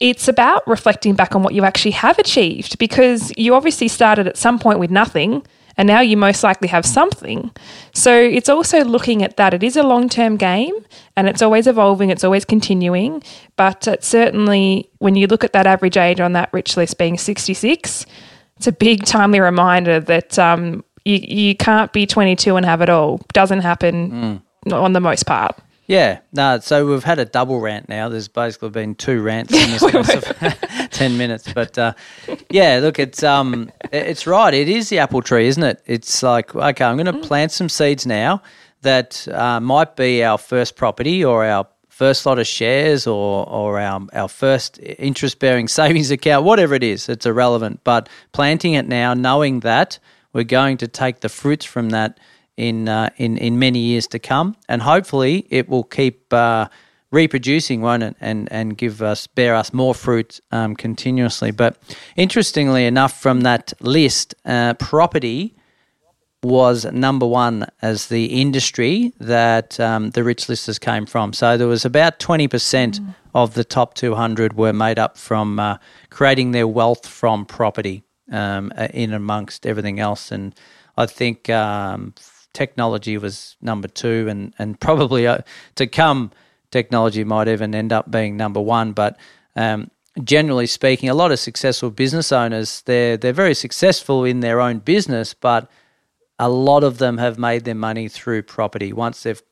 it's 0.00 0.26
about 0.26 0.66
reflecting 0.66 1.14
back 1.14 1.34
on 1.36 1.42
what 1.42 1.54
you 1.54 1.64
actually 1.64 1.92
have 1.92 2.18
achieved 2.18 2.78
because 2.78 3.32
you 3.36 3.54
obviously 3.54 3.86
started 3.86 4.26
at 4.26 4.36
some 4.36 4.58
point 4.58 4.78
with 4.78 4.90
nothing 4.90 5.46
and 5.76 5.86
now 5.86 6.00
you 6.00 6.16
most 6.16 6.42
likely 6.42 6.68
have 6.68 6.86
something. 6.86 7.50
So 7.92 8.16
it's 8.16 8.48
also 8.48 8.84
looking 8.84 9.22
at 9.22 9.36
that. 9.36 9.54
It 9.54 9.62
is 9.62 9.76
a 9.76 9.82
long 9.82 10.08
term 10.08 10.36
game 10.36 10.74
and 11.16 11.28
it's 11.28 11.42
always 11.42 11.66
evolving, 11.66 12.10
it's 12.10 12.24
always 12.24 12.44
continuing. 12.44 13.22
But 13.56 13.86
it 13.88 14.04
certainly, 14.04 14.90
when 14.98 15.16
you 15.16 15.26
look 15.26 15.44
at 15.44 15.52
that 15.52 15.66
average 15.66 15.96
age 15.96 16.20
on 16.20 16.32
that 16.32 16.52
rich 16.52 16.76
list 16.76 16.98
being 16.98 17.18
66, 17.18 18.06
it's 18.56 18.66
a 18.66 18.72
big 18.72 19.04
timely 19.04 19.40
reminder 19.40 20.00
that 20.00 20.38
um, 20.38 20.84
you, 21.04 21.16
you 21.16 21.56
can't 21.56 21.92
be 21.92 22.06
22 22.06 22.56
and 22.56 22.64
have 22.64 22.80
it 22.80 22.88
all. 22.88 23.20
Doesn't 23.32 23.60
happen 23.60 24.42
on 24.72 24.92
the 24.92 25.00
most 25.00 25.26
part. 25.26 25.58
Yeah, 25.86 26.20
no. 26.32 26.58
So 26.60 26.86
we've 26.86 27.04
had 27.04 27.18
a 27.18 27.26
double 27.26 27.60
rant 27.60 27.88
now. 27.88 28.08
There's 28.08 28.28
basically 28.28 28.70
been 28.70 28.94
two 28.94 29.20
rants 29.20 29.52
in 29.52 29.70
the 29.70 29.78
space 29.78 30.82
of 30.82 30.90
ten 30.90 31.18
minutes. 31.18 31.52
But 31.52 31.76
uh, 31.76 31.92
yeah, 32.50 32.78
look, 32.80 32.98
it's 32.98 33.22
um, 33.22 33.70
it's 33.92 34.26
right. 34.26 34.54
It 34.54 34.68
is 34.68 34.88
the 34.88 34.98
apple 35.00 35.20
tree, 35.20 35.46
isn't 35.46 35.62
it? 35.62 35.82
It's 35.84 36.22
like 36.22 36.54
okay, 36.54 36.84
I'm 36.84 36.96
going 36.96 37.06
to 37.06 37.26
plant 37.26 37.52
some 37.52 37.68
seeds 37.68 38.06
now 38.06 38.42
that 38.80 39.26
uh, 39.28 39.60
might 39.60 39.96
be 39.96 40.24
our 40.24 40.38
first 40.38 40.76
property 40.76 41.24
or 41.24 41.44
our 41.44 41.66
first 41.88 42.24
lot 42.24 42.38
of 42.38 42.46
shares 42.46 43.06
or 43.06 43.46
or 43.46 43.78
our 43.78 44.06
our 44.14 44.28
first 44.28 44.78
interest 44.82 45.38
bearing 45.38 45.68
savings 45.80 46.10
account, 46.10 46.46
whatever 46.46 46.74
it 46.74 46.82
is. 46.82 47.10
It's 47.10 47.26
irrelevant. 47.26 47.80
But 47.84 48.08
planting 48.32 48.72
it 48.72 48.88
now, 48.88 49.12
knowing 49.12 49.60
that 49.60 49.98
we're 50.32 50.44
going 50.44 50.78
to 50.78 50.88
take 50.88 51.20
the 51.20 51.28
fruits 51.28 51.66
from 51.66 51.90
that 51.90 52.18
in 52.56 52.88
uh, 52.88 53.10
in 53.16 53.36
in 53.38 53.58
many 53.58 53.78
years 53.78 54.06
to 54.08 54.18
come, 54.18 54.54
and 54.68 54.82
hopefully 54.82 55.46
it 55.50 55.68
will 55.68 55.84
keep 55.84 56.32
uh, 56.32 56.68
reproducing, 57.10 57.80
won't 57.82 58.02
it? 58.02 58.16
And 58.20 58.48
and 58.52 58.76
give 58.78 59.02
us 59.02 59.26
bear 59.26 59.54
us 59.54 59.72
more 59.72 59.94
fruit 59.94 60.40
um, 60.50 60.76
continuously. 60.76 61.52
But 61.52 61.76
interestingly 62.16 62.86
enough, 62.86 63.20
from 63.20 63.42
that 63.42 63.72
list, 63.80 64.34
uh, 64.44 64.74
property 64.74 65.54
was 66.42 66.84
number 66.92 67.26
one 67.26 67.66
as 67.80 68.08
the 68.08 68.26
industry 68.26 69.12
that 69.18 69.80
um, 69.80 70.10
the 70.10 70.22
rich 70.22 70.48
listers 70.48 70.78
came 70.78 71.06
from. 71.06 71.32
So 71.32 71.56
there 71.56 71.66
was 71.68 71.84
about 71.84 72.18
twenty 72.18 72.48
percent 72.48 73.00
of 73.34 73.54
the 73.54 73.64
top 73.64 73.94
two 73.94 74.14
hundred 74.14 74.52
were 74.52 74.72
made 74.72 74.98
up 74.98 75.16
from 75.16 75.58
uh, 75.58 75.78
creating 76.10 76.52
their 76.52 76.68
wealth 76.68 77.06
from 77.06 77.46
property 77.46 78.02
um, 78.30 78.72
uh, 78.76 78.88
in 78.92 79.12
amongst 79.12 79.66
everything 79.66 79.98
else, 80.00 80.30
and 80.30 80.54
I 80.96 81.06
think 81.06 81.48
um, 81.48 82.14
technology 82.54 83.18
was 83.18 83.56
number 83.60 83.88
two, 83.88 84.26
and 84.28 84.54
and 84.58 84.80
probably 84.80 85.26
uh, 85.26 85.38
to 85.74 85.86
come, 85.86 86.30
technology 86.70 87.24
might 87.24 87.48
even 87.48 87.74
end 87.74 87.92
up 87.92 88.10
being 88.10 88.36
number 88.36 88.60
one. 88.60 88.92
But 88.92 89.18
um, 89.56 89.90
generally 90.22 90.66
speaking, 90.66 91.10
a 91.10 91.14
lot 91.14 91.32
of 91.32 91.38
successful 91.38 91.90
business 91.90 92.32
owners 92.32 92.82
they're 92.82 93.16
they're 93.18 93.32
very 93.32 93.54
successful 93.54 94.24
in 94.24 94.40
their 94.40 94.60
own 94.60 94.78
business, 94.78 95.34
but 95.34 95.70
a 96.38 96.48
lot 96.48 96.82
of 96.82 96.98
them 96.98 97.18
have 97.18 97.38
made 97.38 97.64
their 97.64 97.74
money 97.74 98.08
through 98.08 98.42
property. 98.42 98.92
Once 98.92 99.22
they've 99.22 99.42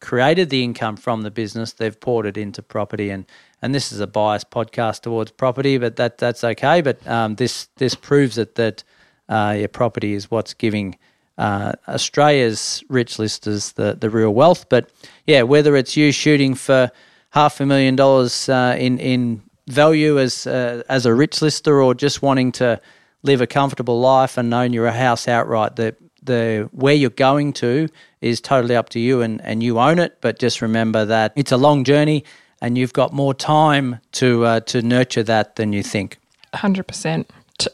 created 0.00 0.48
the 0.48 0.64
income 0.64 0.96
from 0.96 1.22
the 1.22 1.30
business, 1.30 1.74
they've 1.74 2.00
poured 2.00 2.26
it 2.26 2.36
into 2.36 2.62
property, 2.62 3.10
and 3.10 3.26
and 3.62 3.74
this 3.74 3.92
is 3.92 4.00
a 4.00 4.06
biased 4.06 4.50
podcast 4.50 5.02
towards 5.02 5.30
property, 5.30 5.78
but 5.78 5.96
that 5.96 6.18
that's 6.18 6.44
okay. 6.44 6.80
But 6.80 7.06
um, 7.06 7.34
this 7.36 7.68
this 7.76 7.94
proves 7.94 8.38
it 8.38 8.54
that 8.54 8.84
uh, 9.28 9.54
your 9.58 9.68
property 9.68 10.14
is 10.14 10.30
what's 10.30 10.54
giving 10.54 10.96
uh, 11.40 11.72
Australia's 11.88 12.84
rich 12.88 13.18
listers 13.18 13.72
the 13.72 13.96
the 13.98 14.10
real 14.10 14.32
wealth. 14.34 14.68
But 14.68 14.90
yeah, 15.26 15.42
whether 15.42 15.74
it's 15.74 15.96
you 15.96 16.12
shooting 16.12 16.54
for 16.54 16.90
half 17.30 17.60
a 17.60 17.66
million 17.66 17.96
dollars 17.96 18.48
uh, 18.48 18.76
in 18.78 18.98
in 18.98 19.42
value 19.66 20.18
as 20.18 20.46
uh, 20.46 20.82
as 20.88 21.06
a 21.06 21.14
rich 21.14 21.40
lister, 21.40 21.80
or 21.80 21.94
just 21.94 22.22
wanting 22.22 22.52
to 22.52 22.78
live 23.22 23.40
a 23.40 23.46
comfortable 23.46 24.00
life 24.00 24.36
and 24.38 24.52
own 24.52 24.74
your 24.74 24.90
house 24.90 25.26
outright, 25.26 25.76
the 25.76 25.96
the 26.22 26.68
where 26.72 26.94
you're 26.94 27.10
going 27.10 27.54
to 27.54 27.88
is 28.20 28.40
totally 28.42 28.76
up 28.76 28.90
to 28.90 29.00
you 29.00 29.22
and, 29.22 29.40
and 29.40 29.62
you 29.62 29.78
own 29.78 29.98
it. 29.98 30.18
But 30.20 30.38
just 30.38 30.60
remember 30.60 31.06
that 31.06 31.32
it's 31.36 31.52
a 31.52 31.56
long 31.56 31.84
journey 31.84 32.22
and 32.60 32.76
you've 32.76 32.92
got 32.92 33.14
more 33.14 33.32
time 33.32 34.00
to 34.12 34.44
uh, 34.44 34.60
to 34.60 34.82
nurture 34.82 35.22
that 35.22 35.56
than 35.56 35.72
you 35.72 35.82
think. 35.82 36.18
Hundred 36.52 36.86
percent, 36.86 37.30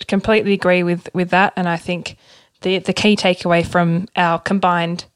completely 0.07 0.53
agree 0.53 0.85
with 0.85 1.09
with 1.15 1.31
that. 1.31 1.53
And 1.57 1.69
I 1.69 1.77
think 1.77 2.17
the 2.63 2.79
the 2.79 2.93
key 2.93 3.17
takeaway 3.17 3.67
from 3.67 4.09
our 4.17 4.39
combined 4.39 5.07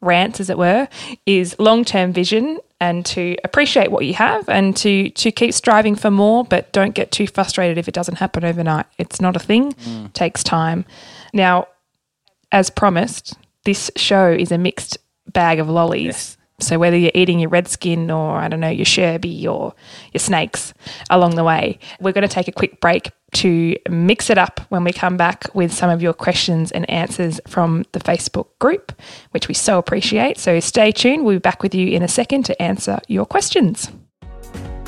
rants, 0.00 0.40
as 0.40 0.50
it 0.50 0.58
were, 0.58 0.88
is 1.24 1.56
long 1.58 1.84
term 1.84 2.12
vision 2.12 2.58
and 2.80 3.06
to 3.06 3.36
appreciate 3.42 3.90
what 3.90 4.04
you 4.04 4.14
have 4.14 4.48
and 4.48 4.76
to 4.76 5.10
to 5.10 5.30
keep 5.30 5.54
striving 5.54 5.94
for 5.94 6.10
more, 6.10 6.44
but 6.44 6.72
don't 6.72 6.94
get 6.94 7.10
too 7.10 7.26
frustrated 7.26 7.78
if 7.78 7.88
it 7.88 7.94
doesn't 7.94 8.16
happen 8.16 8.44
overnight. 8.44 8.86
It's 8.98 9.20
not 9.20 9.36
a 9.36 9.40
thing; 9.40 9.72
mm. 9.72 10.12
takes 10.12 10.42
time. 10.42 10.84
Now, 11.32 11.68
as 12.52 12.70
promised, 12.70 13.34
this 13.64 13.90
show 13.96 14.30
is 14.30 14.52
a 14.52 14.58
mixed 14.58 14.98
bag 15.32 15.58
of 15.58 15.68
lollies. 15.68 16.04
Yes. 16.04 16.36
So 16.58 16.78
whether 16.78 16.96
you're 16.96 17.12
eating 17.14 17.38
your 17.38 17.50
redskin 17.50 18.10
or 18.10 18.38
I 18.38 18.48
don't 18.48 18.60
know 18.60 18.68
your 18.68 18.86
sherby 18.86 19.46
or 19.46 19.74
your 20.12 20.18
snakes 20.18 20.72
along 21.10 21.34
the 21.34 21.44
way, 21.44 21.78
we're 22.00 22.12
going 22.12 22.26
to 22.26 22.34
take 22.34 22.48
a 22.48 22.52
quick 22.52 22.80
break 22.80 23.10
to 23.36 23.76
mix 23.88 24.30
it 24.30 24.38
up 24.38 24.60
when 24.68 24.84
we 24.84 24.92
come 24.92 25.16
back 25.16 25.44
with 25.54 25.72
some 25.72 25.90
of 25.90 26.02
your 26.02 26.12
questions 26.12 26.72
and 26.72 26.88
answers 26.90 27.40
from 27.46 27.84
the 27.92 28.00
Facebook 28.00 28.46
group, 28.58 28.92
which 29.30 29.48
we 29.48 29.54
so 29.54 29.78
appreciate. 29.78 30.38
So 30.38 30.60
stay 30.60 30.92
tuned. 30.92 31.24
We'll 31.24 31.36
be 31.36 31.40
back 31.40 31.62
with 31.62 31.74
you 31.74 31.88
in 31.88 32.02
a 32.02 32.08
second 32.08 32.44
to 32.46 32.62
answer 32.62 32.98
your 33.08 33.26
questions. 33.26 33.90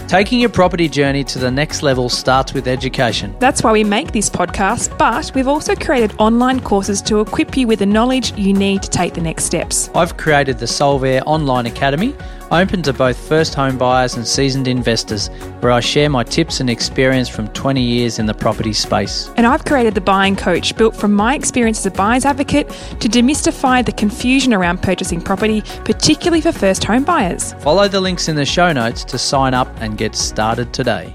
Taking 0.08 0.40
your 0.40 0.48
property 0.48 0.88
journey 0.88 1.22
to 1.24 1.38
the 1.38 1.50
next 1.50 1.82
level 1.82 2.08
starts 2.08 2.54
with 2.54 2.66
education. 2.66 3.36
That's 3.40 3.62
why 3.62 3.72
we 3.72 3.84
make 3.84 4.12
this 4.12 4.30
podcast, 4.30 4.96
but 4.96 5.30
we've 5.34 5.46
also 5.46 5.74
created 5.74 6.14
online 6.18 6.60
courses 6.60 7.02
to 7.02 7.20
equip 7.20 7.58
you 7.58 7.66
with 7.66 7.80
the 7.80 7.86
knowledge 7.86 8.32
you 8.32 8.54
need 8.54 8.82
to 8.84 8.88
take 8.88 9.12
the 9.12 9.20
next 9.20 9.44
steps. 9.44 9.90
I've 9.94 10.16
created 10.16 10.60
the 10.60 10.64
Solvere 10.64 11.22
Online 11.26 11.66
Academy 11.66 12.14
open 12.50 12.82
to 12.82 12.92
both 12.92 13.16
first 13.16 13.54
home 13.54 13.78
buyers 13.78 14.16
and 14.16 14.26
seasoned 14.26 14.68
investors, 14.68 15.28
where 15.60 15.72
I 15.72 15.80
share 15.80 16.08
my 16.08 16.24
tips 16.24 16.60
and 16.60 16.70
experience 16.70 17.28
from 17.28 17.48
20 17.48 17.82
years 17.82 18.18
in 18.18 18.26
the 18.26 18.34
property 18.34 18.72
space. 18.72 19.30
And 19.36 19.46
I've 19.46 19.64
created 19.64 19.94
the 19.94 20.00
Buying 20.00 20.36
Coach, 20.36 20.76
built 20.76 20.96
from 20.96 21.12
my 21.12 21.34
experience 21.34 21.78
as 21.80 21.86
a 21.86 21.90
buyer's 21.90 22.24
advocate 22.24 22.68
to 23.00 23.08
demystify 23.08 23.84
the 23.84 23.92
confusion 23.92 24.54
around 24.54 24.82
purchasing 24.82 25.20
property, 25.20 25.62
particularly 25.84 26.40
for 26.40 26.52
first 26.52 26.84
home 26.84 27.04
buyers. 27.04 27.54
Follow 27.60 27.88
the 27.88 28.00
links 28.00 28.28
in 28.28 28.36
the 28.36 28.46
show 28.46 28.72
notes 28.72 29.04
to 29.04 29.18
sign 29.18 29.54
up 29.54 29.68
and 29.80 29.98
get 29.98 30.14
started 30.14 30.72
today. 30.72 31.14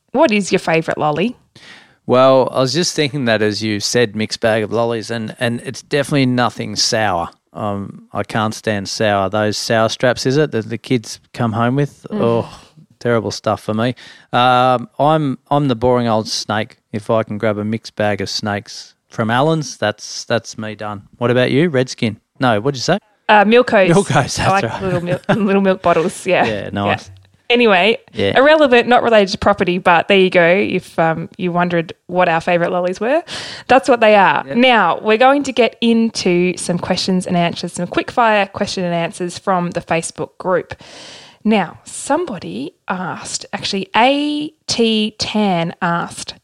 what 0.11 0.31
is 0.31 0.51
your 0.51 0.59
favourite 0.59 0.97
lolly? 0.97 1.35
Well, 2.05 2.49
I 2.51 2.59
was 2.59 2.73
just 2.73 2.95
thinking 2.95 3.25
that 3.25 3.41
as 3.41 3.61
you 3.61 3.79
said, 3.79 4.15
mixed 4.15 4.39
bag 4.39 4.63
of 4.63 4.71
lollies, 4.71 5.11
and, 5.11 5.35
and 5.39 5.61
it's 5.61 5.81
definitely 5.81 6.25
nothing 6.25 6.75
sour. 6.75 7.29
Um, 7.53 8.07
I 8.13 8.23
can't 8.23 8.55
stand 8.55 8.89
sour. 8.89 9.29
Those 9.29 9.57
sour 9.57 9.89
straps, 9.89 10.25
is 10.25 10.37
it 10.37 10.51
that 10.51 10.69
the 10.69 10.77
kids 10.77 11.19
come 11.33 11.51
home 11.53 11.75
with? 11.75 12.05
Mm. 12.09 12.19
Oh, 12.21 12.61
terrible 12.99 13.31
stuff 13.31 13.61
for 13.61 13.73
me. 13.73 13.95
Um, 14.31 14.89
I'm 14.99 15.37
I'm 15.49 15.67
the 15.67 15.75
boring 15.75 16.07
old 16.07 16.27
snake. 16.27 16.77
If 16.91 17.09
I 17.09 17.23
can 17.23 17.37
grab 17.37 17.57
a 17.57 17.65
mixed 17.65 17.95
bag 17.95 18.21
of 18.21 18.29
snakes 18.29 18.95
from 19.09 19.29
Allen's, 19.29 19.77
that's 19.77 20.23
that's 20.25 20.57
me 20.57 20.75
done. 20.75 21.07
What 21.17 21.31
about 21.31 21.51
you, 21.51 21.69
Redskin? 21.69 22.19
No, 22.39 22.59
what'd 22.59 22.77
you 22.77 22.81
say? 22.81 22.97
Uh, 23.29 23.45
Milkos. 23.45 23.89
Milkos, 23.89 24.07
that's 24.07 24.39
I 24.39 24.49
like 24.49 24.63
right. 24.63 24.83
little 24.83 25.01
milk, 25.01 25.21
little 25.29 25.61
milk 25.61 25.81
bottles. 25.81 26.25
Yeah. 26.25 26.45
Yeah, 26.45 26.69
nice. 26.71 27.07
Yeah. 27.07 27.15
Anyway, 27.51 27.97
Yeah. 28.13 28.37
irrelevant, 28.37 28.87
not 28.87 29.03
related 29.03 29.31
to 29.33 29.37
property, 29.37 29.77
but 29.77 30.07
there 30.07 30.17
you 30.19 30.29
go. 30.29 30.47
If 30.47 30.97
um, 30.97 31.29
you 31.37 31.51
wondered 31.51 31.93
what 32.07 32.29
our 32.29 32.39
favourite 32.41 32.71
lollies 32.71 32.99
were, 32.99 33.23
that's 33.67 33.89
what 33.89 33.99
they 33.99 34.15
are. 34.15 34.43
Now, 34.43 34.99
we're 35.01 35.17
going 35.17 35.43
to 35.43 35.51
get 35.51 35.75
into 35.81 36.55
some 36.57 36.79
questions 36.79 37.27
and 37.27 37.35
answers, 37.35 37.73
some 37.73 37.87
quick 37.87 38.09
fire 38.09 38.45
question 38.47 38.83
and 38.83 38.93
answers 38.93 39.37
from 39.37 39.71
the 39.71 39.81
Facebook 39.81 40.37
group. 40.37 40.73
Now, 41.43 41.79
somebody 41.85 42.73
asked, 42.87 43.45
actually, 43.51 43.89
AT 43.95 45.17
Tan 45.17 45.75
asked, 45.81 46.35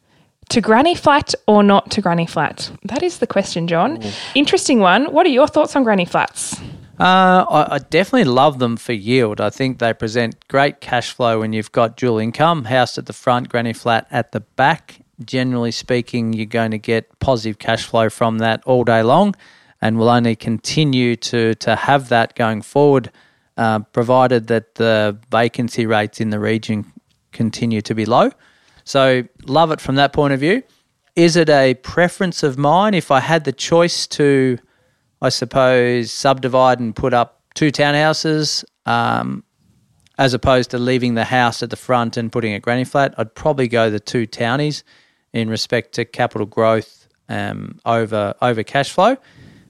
to 0.50 0.62
granny 0.62 0.96
flat 0.96 1.36
or 1.46 1.62
not 1.62 1.92
to 1.92 2.02
granny 2.02 2.26
flat? 2.26 2.72
That 2.86 3.04
is 3.04 3.20
the 3.20 3.28
question, 3.28 3.68
John. 3.68 4.02
Interesting 4.34 4.80
one. 4.80 5.06
What 5.12 5.26
are 5.26 5.30
your 5.30 5.48
thoughts 5.48 5.76
on 5.76 5.84
granny 5.84 6.06
flats? 6.06 6.60
Uh, 7.00 7.46
I, 7.48 7.76
I 7.76 7.78
definitely 7.78 8.24
love 8.24 8.58
them 8.58 8.76
for 8.76 8.94
yield. 8.94 9.40
I 9.40 9.52
think 9.52 9.78
they 9.78 9.94
present 9.94 10.48
great 10.48 10.82
cash 10.82 11.12
flow 11.12 11.40
when 11.40 11.54
you've 11.54 11.72
got 11.72 11.96
dual 11.96 12.18
income, 12.18 12.66
house 12.66 12.98
at 12.98 13.06
the 13.06 13.14
front, 13.14 13.50
granny 13.50 13.74
flat 13.74 14.08
at 14.10 14.32
the 14.32 14.40
back. 14.40 15.02
Generally 15.24 15.72
speaking, 15.72 16.34
you're 16.34 16.48
going 16.48 16.72
to 16.72 16.80
get 16.80 17.20
positive 17.20 17.60
cash 17.60 17.86
flow 17.86 18.10
from 18.10 18.40
that 18.40 18.64
all 18.66 18.84
day 18.84 19.04
long, 19.04 19.36
and 19.80 19.98
will 19.98 20.10
only 20.10 20.36
continue 20.36 21.16
to 21.16 21.54
to 21.56 21.76
have 21.76 22.10
that 22.10 22.36
going 22.36 22.64
forward, 22.64 23.12
uh, 23.58 23.80
provided 23.80 24.48
that 24.48 24.76
the 24.76 25.18
vacancy 25.32 25.86
rates 25.86 26.20
in 26.20 26.32
the 26.32 26.40
region 26.40 26.92
continue 27.32 27.82
to 27.82 27.94
be 27.94 28.06
low. 28.06 28.32
So, 28.84 29.24
love 29.46 29.72
it 29.72 29.82
from 29.82 29.96
that 29.96 30.14
point 30.14 30.34
of 30.34 30.40
view. 30.40 30.64
Is 31.16 31.36
it 31.36 31.50
a 31.50 31.76
preference 31.76 32.42
of 32.42 32.58
mine 32.58 32.94
if 32.94 33.12
I 33.12 33.20
had 33.20 33.44
the 33.44 33.52
choice 33.52 34.08
to 34.08 34.58
I 35.22 35.30
suppose, 35.30 36.12
subdivide 36.12 36.80
and 36.80 36.96
put 36.96 37.14
up 37.14 37.42
two 37.56 37.72
townhouses, 37.72 38.64
um, 38.86 39.44
as 40.18 40.34
opposed 40.34 40.72
to 40.72 40.78
leaving 40.78 41.16
the 41.16 41.26
house 41.26 41.64
at 41.64 41.70
the 41.70 41.76
front 41.76 42.18
and 42.18 42.32
putting 42.32 42.54
a 42.54 42.60
granny 42.60 42.84
flat. 42.84 43.14
I'd 43.18 43.34
probably 43.36 43.68
go 43.68 43.90
the 43.90 44.00
two 44.00 44.26
townies 44.26 44.84
in 45.34 45.50
respect 45.50 45.94
to 45.94 46.06
capital 46.06 46.48
growth 46.48 47.08
um, 47.30 47.80
over 47.86 48.34
over 48.42 48.64
cash 48.64 48.92
flow. 48.92 49.18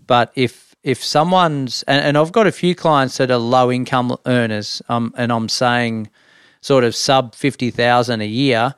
But 0.06 0.32
if 0.36 0.76
if 0.84 1.04
someone's 1.04 1.84
and, 1.84 2.04
and 2.04 2.18
I've 2.18 2.32
got 2.32 2.48
a 2.48 2.52
few 2.52 2.76
clients 2.76 3.18
that 3.18 3.32
are 3.32 3.38
low 3.38 3.72
income 3.72 4.16
earners, 4.26 4.82
um, 4.90 5.14
and 5.18 5.32
I'm 5.32 5.50
saying 5.50 6.10
sort 6.62 6.84
of 6.84 6.96
sub 6.96 7.36
fifty 7.36 7.72
thousand 7.72 8.22
a 8.22 8.28
year 8.28 8.76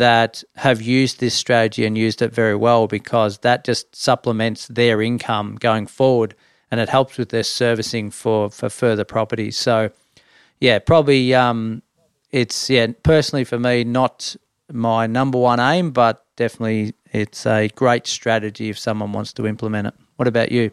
that 0.00 0.42
have 0.56 0.80
used 0.80 1.20
this 1.20 1.34
strategy 1.34 1.84
and 1.84 1.98
used 1.98 2.22
it 2.22 2.32
very 2.32 2.56
well 2.56 2.86
because 2.86 3.36
that 3.40 3.64
just 3.64 3.94
supplements 3.94 4.66
their 4.66 5.02
income 5.02 5.56
going 5.56 5.86
forward 5.86 6.34
and 6.70 6.80
it 6.80 6.88
helps 6.88 7.18
with 7.18 7.28
their 7.28 7.42
servicing 7.42 8.10
for 8.10 8.48
for 8.48 8.70
further 8.70 9.04
properties. 9.04 9.58
So 9.58 9.90
yeah, 10.58 10.78
probably 10.78 11.34
um, 11.34 11.82
it's 12.30 12.70
yeah 12.70 12.86
personally 13.02 13.44
for 13.44 13.58
me 13.58 13.84
not 13.84 14.36
my 14.72 15.06
number 15.06 15.36
one 15.36 15.60
aim, 15.60 15.90
but 15.90 16.24
definitely 16.36 16.94
it's 17.12 17.44
a 17.44 17.68
great 17.68 18.06
strategy 18.06 18.70
if 18.70 18.78
someone 18.78 19.12
wants 19.12 19.34
to 19.34 19.46
implement 19.46 19.88
it. 19.88 19.94
What 20.16 20.28
about 20.28 20.50
you? 20.50 20.70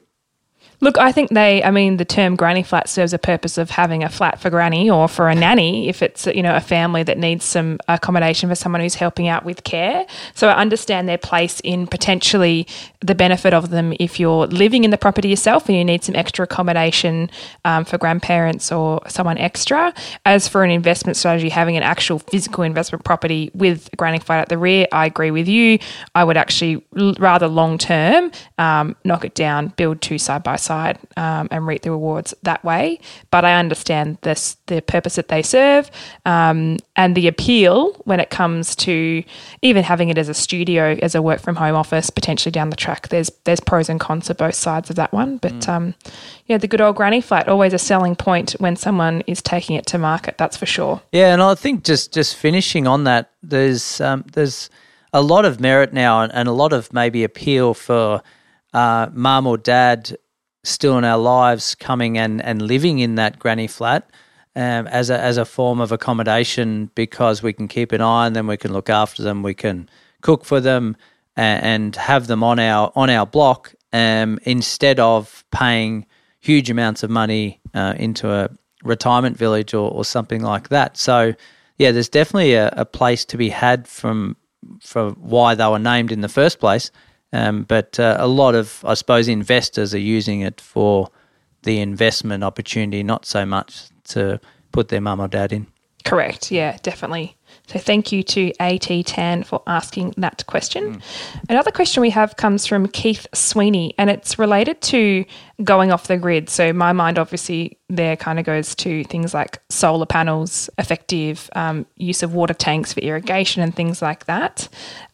Look, 0.80 1.00
I 1.00 1.12
think 1.12 1.32
they, 1.32 1.64
I 1.64 1.72
mean, 1.72 1.98
the 1.98 2.06
term 2.06 2.36
granny 2.36 2.62
flat 2.62 2.88
serves 2.88 3.12
a 3.12 3.18
purpose 3.18 3.58
of 3.58 3.72
having 3.72 4.04
a 4.04 4.10
flat 4.10 4.40
for 4.40 4.52
granny 4.52 4.92
or 4.92 5.08
for 5.08 5.28
a 5.28 5.34
nanny 5.34 5.90
if 5.90 6.04
it's, 6.04 6.28
you 6.28 6.44
know, 6.44 6.56
a 6.56 6.62
family 6.62 7.02
that 7.02 7.18
needs 7.18 7.46
some 7.46 7.80
accommodation 7.88 8.48
for 8.48 8.54
someone 8.54 8.82
who's 8.82 8.94
helping 8.94 9.28
out 9.28 9.44
with 9.44 9.64
care. 9.64 10.06
So 10.36 10.50
I 10.50 10.54
understand 10.54 11.10
their 11.10 11.18
place 11.18 11.60
in 11.62 11.88
potentially 11.88 12.68
the 13.00 13.16
benefit 13.16 13.56
of 13.56 13.72
them 13.72 13.96
if 14.00 14.20
you're 14.20 14.46
living 14.46 14.84
in 14.84 14.92
the 14.92 15.00
property 15.00 15.30
yourself 15.30 15.68
and 15.68 15.76
you 15.76 15.84
need 15.84 16.04
some 16.04 16.16
extra 16.16 16.44
accommodation 16.44 17.32
um, 17.66 17.84
for 17.84 17.98
grandparents 17.98 18.72
or 18.72 19.02
someone 19.08 19.40
extra. 19.40 19.92
As 20.26 20.48
for 20.48 20.64
an 20.64 20.70
investment 20.70 21.18
strategy, 21.18 21.50
having 21.50 21.76
an 21.76 21.84
actual 21.84 22.20
physical 22.20 22.64
investment 22.64 23.04
property 23.04 23.50
with 23.56 23.90
granny 23.98 24.20
flat 24.20 24.42
at 24.42 24.50
the 24.50 24.60
rear, 24.60 24.86
I 24.92 25.08
agree 25.08 25.32
with 25.32 25.48
you. 25.48 25.80
I 26.14 26.24
would 26.24 26.38
actually 26.38 26.86
rather 27.18 27.48
long 27.48 27.80
term 27.80 28.32
um, 28.60 28.96
knock 29.04 29.26
it 29.26 29.34
down, 29.34 29.70
build 29.70 30.04
two 30.04 30.20
side 30.20 30.44
by 30.44 30.56
side 30.56 30.67
um, 30.70 31.48
and 31.52 31.66
reap 31.68 31.82
the 31.82 31.92
rewards 31.92 32.34
that 32.44 32.64
way. 32.64 33.00
But 33.32 33.46
I 33.46 33.56
understand 33.56 34.18
this 34.22 34.58
the 34.68 34.82
purpose 34.82 35.16
that 35.16 35.28
they 35.28 35.42
serve 35.42 35.90
um, 36.26 36.78
and 36.96 37.16
the 37.16 37.28
appeal 37.28 37.94
when 38.06 38.20
it 38.20 38.30
comes 38.30 38.76
to 38.78 39.24
even 39.62 39.84
having 39.84 40.10
it 40.10 40.18
as 40.18 40.30
a 40.30 40.34
studio, 40.34 40.98
as 41.02 41.16
a 41.16 41.22
work 41.22 41.40
from 41.40 41.56
home 41.56 41.76
office, 41.76 42.10
potentially 42.10 42.52
down 42.52 42.70
the 42.70 42.76
track. 42.76 43.10
There's 43.10 43.32
there's 43.44 43.60
pros 43.60 43.90
and 43.90 44.00
cons 44.00 44.28
to 44.28 44.36
both 44.36 44.56
sides 44.56 44.90
of 44.90 44.96
that 44.96 45.14
one. 45.14 45.38
But 45.38 45.54
mm. 45.54 45.70
um, 45.70 45.94
yeah, 46.46 46.58
the 46.58 46.68
good 46.68 46.82
old 46.82 46.96
granny 46.96 47.22
flat 47.22 47.48
always 47.48 47.74
a 47.74 47.80
selling 47.80 48.16
point 48.16 48.52
when 48.60 48.76
someone 48.76 49.22
is 49.28 49.42
taking 49.42 49.76
it 49.76 49.86
to 49.88 49.98
market. 49.98 50.38
That's 50.38 50.58
for 50.58 50.66
sure. 50.66 51.02
Yeah, 51.12 51.34
and 51.34 51.42
I 51.42 51.56
think 51.56 51.84
just 51.84 52.14
just 52.14 52.36
finishing 52.36 52.88
on 52.88 53.04
that, 53.06 53.32
there's 53.42 54.02
um, 54.02 54.26
there's 54.34 54.70
a 55.14 55.22
lot 55.22 55.46
of 55.46 55.60
merit 55.60 55.94
now 55.94 56.22
and, 56.22 56.34
and 56.34 56.48
a 56.48 56.52
lot 56.52 56.74
of 56.74 56.92
maybe 56.94 57.24
appeal 57.24 57.74
for 57.74 58.22
uh, 58.74 59.08
mum 59.14 59.48
or 59.48 59.58
dad 59.58 60.18
still 60.68 60.98
in 60.98 61.04
our 61.04 61.18
lives 61.18 61.76
coming 61.76 62.18
and, 62.18 62.42
and 62.44 62.62
living 62.62 63.00
in 63.00 63.16
that 63.16 63.40
granny 63.40 63.68
flat 63.68 64.10
um, 64.56 64.88
as, 64.88 65.10
a, 65.10 65.20
as 65.20 65.38
a 65.38 65.46
form 65.46 65.80
of 65.80 65.92
accommodation 65.92 66.90
because 66.96 67.44
we 67.44 67.54
can 67.54 67.68
keep 67.68 67.92
an 67.92 68.02
eye 68.02 68.26
on 68.26 68.34
them, 68.34 68.48
we 68.48 68.58
can 68.58 68.74
look 68.74 68.90
after 68.90 69.24
them, 69.24 69.44
we 69.44 69.54
can 69.54 69.90
cook 70.22 70.44
for 70.46 70.60
them 70.60 70.98
and, 71.36 71.64
and 71.64 71.96
have 71.96 72.28
them 72.28 72.44
on 72.44 72.60
our, 72.60 72.92
on 72.96 73.10
our 73.10 73.26
block 73.26 73.74
um, 73.94 74.40
instead 74.44 75.00
of 75.00 75.46
paying 75.52 76.06
huge 76.40 76.70
amounts 76.70 77.04
of 77.04 77.10
money 77.10 77.62
uh, 77.74 77.94
into 77.98 78.32
a 78.32 78.50
retirement 78.84 79.38
village 79.38 79.74
or, 79.74 79.92
or 79.92 80.04
something 80.04 80.42
like 80.42 80.70
that. 80.70 80.98
So, 80.98 81.34
yeah, 81.78 81.92
there's 81.92 82.10
definitely 82.10 82.54
a, 82.54 82.70
a 82.70 82.86
place 82.86 83.26
to 83.26 83.38
be 83.38 83.50
had 83.50 83.88
from 83.88 84.38
for 84.82 85.12
why 85.12 85.56
they 85.56 85.68
were 85.68 85.80
named 85.80 86.12
in 86.12 86.22
the 86.22 86.30
first 86.30 86.60
place. 86.60 86.92
Um, 87.34 87.64
but 87.64 88.00
uh, 88.00 88.18
a 88.20 88.28
lot 88.28 88.56
of, 88.56 88.84
I 88.86 88.94
suppose, 88.94 89.28
investors 89.28 89.94
are 89.94 90.00
using 90.00 90.42
it 90.42 90.62
for 90.62 91.10
the 91.64 91.80
investment 91.80 92.44
opportunity, 92.44 93.04
not 93.04 93.26
so 93.26 93.46
much 93.46 93.90
to 94.10 94.40
put 94.72 94.88
their 94.88 95.02
mum 95.02 95.20
or 95.20 95.28
dad 95.28 95.52
in. 95.52 95.68
Correct. 96.06 96.52
Yeah, 96.52 96.78
definitely. 96.82 97.36
So 97.68 97.80
thank 97.80 98.12
you 98.12 98.24
to 98.24 98.54
AT 98.60 99.06
Tan 99.06 99.44
for 99.44 99.62
asking 99.68 100.14
that 100.18 100.46
question. 100.48 100.96
Mm. 100.96 101.02
Another 101.50 101.72
question 101.72 102.02
we 102.02 102.10
have 102.12 102.38
comes 102.38 102.66
from 102.66 102.88
Keith 102.88 103.28
Sweeney, 103.34 103.94
and 103.98 104.10
it's 104.10 104.40
related 104.40 104.82
to 104.82 105.26
going 105.64 105.92
off 105.92 106.08
the 106.08 106.18
grid. 106.18 106.50
So 106.50 106.72
my 106.72 106.94
mind 106.94 107.20
obviously 107.20 107.78
there 107.90 108.16
kind 108.16 108.40
of 108.40 108.46
goes 108.46 108.74
to 108.76 109.04
things 109.06 109.34
like 109.34 109.60
solar 109.70 110.06
panels, 110.06 110.70
effective 110.78 111.50
um, 111.56 111.86
use 111.98 112.24
of 112.24 112.34
water 112.34 112.54
tanks 112.54 112.94
for 112.94 113.02
irrigation, 113.02 113.62
and 113.62 113.76
things 113.76 114.02
like 114.02 114.26
that. 114.26 114.70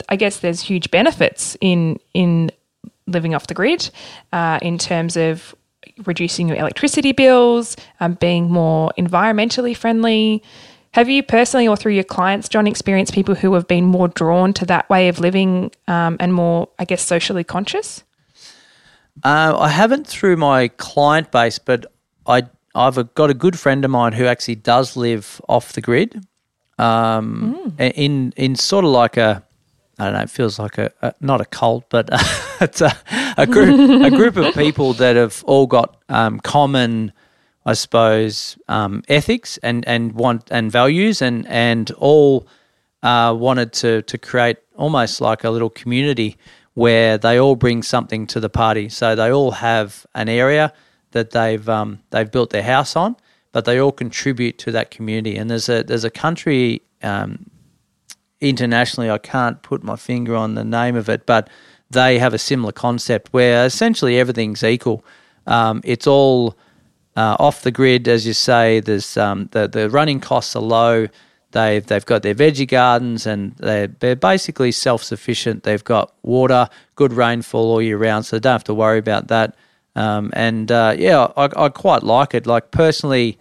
I 0.10 0.16
guess 0.16 0.40
there's 0.40 0.62
huge 0.62 0.92
benefits 0.92 1.58
in 1.60 2.00
in 2.14 2.52
living 3.08 3.34
off 3.36 3.48
the 3.48 3.54
grid 3.54 3.90
uh, 4.32 4.60
in 4.62 4.78
terms 4.78 5.18
of 5.18 5.56
reducing 6.06 6.48
your 6.48 6.58
electricity 6.58 7.12
bills, 7.12 7.76
um, 8.00 8.14
being 8.16 8.50
more 8.50 8.92
environmentally 8.98 9.76
friendly. 9.76 10.44
Have 10.94 11.10
you 11.10 11.24
personally 11.24 11.68
or 11.68 11.76
through 11.76 11.94
your 11.94 12.04
clients, 12.04 12.48
John, 12.48 12.68
experienced 12.68 13.14
people 13.14 13.34
who 13.34 13.54
have 13.54 13.68
been 13.68 13.84
more 13.84 14.08
drawn 14.08 14.54
to 14.54 14.66
that 14.68 14.88
way 14.90 15.08
of 15.08 15.20
living 15.20 15.72
um, 15.88 16.18
and 16.20 16.34
more, 16.34 16.70
I 16.78 16.86
guess, 16.86 17.02
socially 17.02 17.44
conscious? 17.44 18.04
Uh, 19.24 19.58
I 19.58 19.70
haven't 19.70 20.06
through 20.06 20.38
my 20.38 20.68
client 20.68 21.32
base, 21.32 21.60
but 21.60 21.88
I 22.28 22.44
I've 22.76 23.14
got 23.14 23.30
a 23.30 23.34
good 23.34 23.60
friend 23.60 23.86
of 23.86 23.92
mine 23.92 24.14
who 24.14 24.26
actually 24.26 24.56
does 24.56 24.96
live 24.96 25.42
off 25.48 25.74
the 25.74 25.82
grid, 25.82 26.26
um, 26.78 27.74
mm. 27.78 27.92
in 27.96 28.34
in 28.36 28.56
sort 28.56 28.86
of 28.86 28.92
like 28.92 29.18
a 29.18 29.44
I 30.00 30.06
don't 30.06 30.14
know, 30.14 30.22
it 30.22 30.30
feels 30.30 30.58
like 30.58 30.78
a, 30.78 30.92
a 31.02 31.14
not 31.22 31.42
a 31.42 31.46
cult, 31.46 31.86
but 31.90 32.10
it's 32.62 32.82
a, 32.82 32.96
a 33.38 33.46
group 33.48 34.02
a 34.02 34.10
group 34.12 34.38
of 34.38 34.54
people 34.56 34.94
that 34.94 35.16
have 35.16 35.44
all 35.46 35.68
got 35.68 35.98
um, 36.10 36.40
common 36.40 37.14
I 37.66 37.74
suppose, 37.74 38.58
um, 38.68 39.04
ethics 39.08 39.58
and, 39.64 39.88
and 39.88 40.14
want 40.14 40.50
and 40.52 40.72
values, 40.72 41.22
and 41.22 41.48
and 41.48 41.92
all 41.92 42.48
uh, 43.02 43.36
wanted 43.38 43.74
to 43.74 44.02
to 44.04 44.18
create 44.18 44.58
almost 44.76 45.22
like 45.22 45.44
a 45.44 45.50
little 45.50 45.70
community 45.70 46.38
where 46.74 47.18
they 47.18 47.40
all 47.40 47.56
bring 47.56 47.84
something 47.84 48.26
to 48.28 48.40
the 48.40 48.50
party. 48.50 48.90
So 48.90 49.16
they 49.16 49.32
all 49.32 49.52
have 49.52 50.06
an 50.16 50.28
area 50.28 50.74
that 51.12 51.32
they've 51.32 51.68
um, 51.70 52.00
they've 52.10 52.30
built 52.30 52.50
their 52.50 52.64
house 52.64 52.96
on, 52.96 53.16
but 53.52 53.66
they 53.66 53.80
all 53.80 53.92
contribute 53.92 54.58
to 54.60 54.72
that 54.72 54.92
community. 54.92 55.38
And 55.38 55.50
there's 55.50 55.70
a 55.70 55.84
there's 55.84 56.04
a 56.04 56.12
country 56.12 56.82
um, 57.02 57.50
internationally, 58.44 59.10
I 59.10 59.18
can't 59.18 59.62
put 59.62 59.84
my 59.84 59.96
finger 59.96 60.36
on 60.36 60.56
the 60.56 60.64
name 60.64 60.96
of 60.96 61.10
it, 61.10 61.26
but 61.26 61.50
they 61.90 62.20
have 62.20 62.34
a 62.34 62.38
similar 62.38 62.72
concept 62.72 63.30
where 63.32 63.66
essentially 63.66 64.20
everything's 64.20 64.64
equal. 64.64 65.04
Um, 65.48 65.82
it's 65.84 66.08
all 66.08 66.58
uh, 67.16 67.36
off 67.40 67.62
the 67.62 67.72
grid, 67.72 68.08
as 68.08 68.26
you 68.26 68.34
say, 68.34 68.80
there's 68.80 69.18
um, 69.18 69.50
the 69.52 69.68
the 69.68 69.90
running 69.90 70.20
costs 70.20 70.56
are 70.56 70.62
low. 70.62 71.08
They've 71.52 71.86
they've 71.86 72.06
got 72.06 72.24
their 72.24 72.34
veggie 72.34 72.68
gardens 72.68 73.28
and 73.28 73.56
they're, 73.58 73.88
they're 73.88 74.16
basically 74.16 74.72
self 74.72 75.04
sufficient. 75.04 75.64
They've 75.64 75.84
got 75.84 76.14
water, 76.24 76.68
good 76.96 77.14
rainfall 77.14 77.72
all 77.72 77.82
year 77.82 77.98
round, 77.98 78.26
so 78.26 78.36
they 78.36 78.40
don't 78.42 78.54
have 78.54 78.64
to 78.66 78.74
worry 78.74 78.98
about 78.98 79.28
that. 79.28 79.56
Um, 79.96 80.32
and 80.34 80.72
uh, 80.72 80.96
yeah, 80.98 81.28
I, 81.38 81.50
I, 81.56 81.70
quite 81.70 82.02
like 82.02 82.34
it. 82.34 82.48
Like 82.48 82.72
personally, 82.72 83.38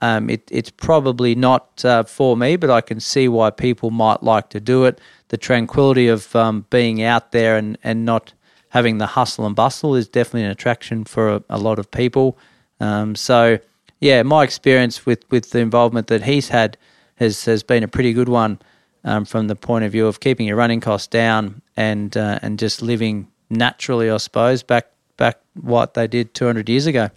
um, 0.00 0.30
it, 0.30 0.48
it's 0.52 0.70
probably 0.70 1.34
not 1.34 1.84
uh, 1.84 2.04
for 2.04 2.36
me, 2.36 2.54
but 2.54 2.70
I 2.70 2.80
can 2.80 3.00
see 3.00 3.26
why 3.26 3.50
people 3.50 3.90
might 3.90 4.22
like 4.22 4.48
to 4.50 4.60
do 4.60 4.84
it. 4.84 5.00
The 5.28 5.36
tranquility 5.36 6.06
of 6.06 6.36
um, 6.36 6.66
being 6.70 7.02
out 7.02 7.32
there 7.32 7.56
and, 7.56 7.76
and 7.82 8.04
not 8.04 8.32
having 8.68 8.98
the 8.98 9.06
hustle 9.06 9.44
and 9.44 9.56
bustle 9.56 9.96
is 9.96 10.06
definitely 10.06 10.44
an 10.44 10.50
attraction 10.50 11.04
for 11.04 11.36
a, 11.36 11.42
a 11.50 11.58
lot 11.58 11.80
of 11.80 11.90
people. 11.90 12.38
Um, 12.80 13.14
so, 13.14 13.58
yeah, 14.00 14.22
my 14.22 14.44
experience 14.44 15.04
with, 15.04 15.24
with 15.30 15.50
the 15.50 15.58
involvement 15.58 16.06
that 16.08 16.22
he's 16.22 16.48
had 16.48 16.76
has, 17.16 17.44
has 17.44 17.62
been 17.62 17.82
a 17.82 17.88
pretty 17.88 18.12
good 18.12 18.28
one 18.28 18.60
um, 19.04 19.24
from 19.24 19.48
the 19.48 19.56
point 19.56 19.84
of 19.84 19.92
view 19.92 20.06
of 20.06 20.20
keeping 20.20 20.46
your 20.46 20.56
running 20.56 20.80
costs 20.80 21.08
down 21.08 21.62
and 21.76 22.16
uh, 22.16 22.38
and 22.42 22.58
just 22.58 22.82
living 22.82 23.28
naturally, 23.50 24.10
I 24.10 24.16
suppose, 24.18 24.62
back 24.62 24.90
back 25.16 25.40
what 25.54 25.94
they 25.94 26.06
did 26.06 26.34
200 26.34 26.68
years 26.68 26.86
ago. 26.86 27.10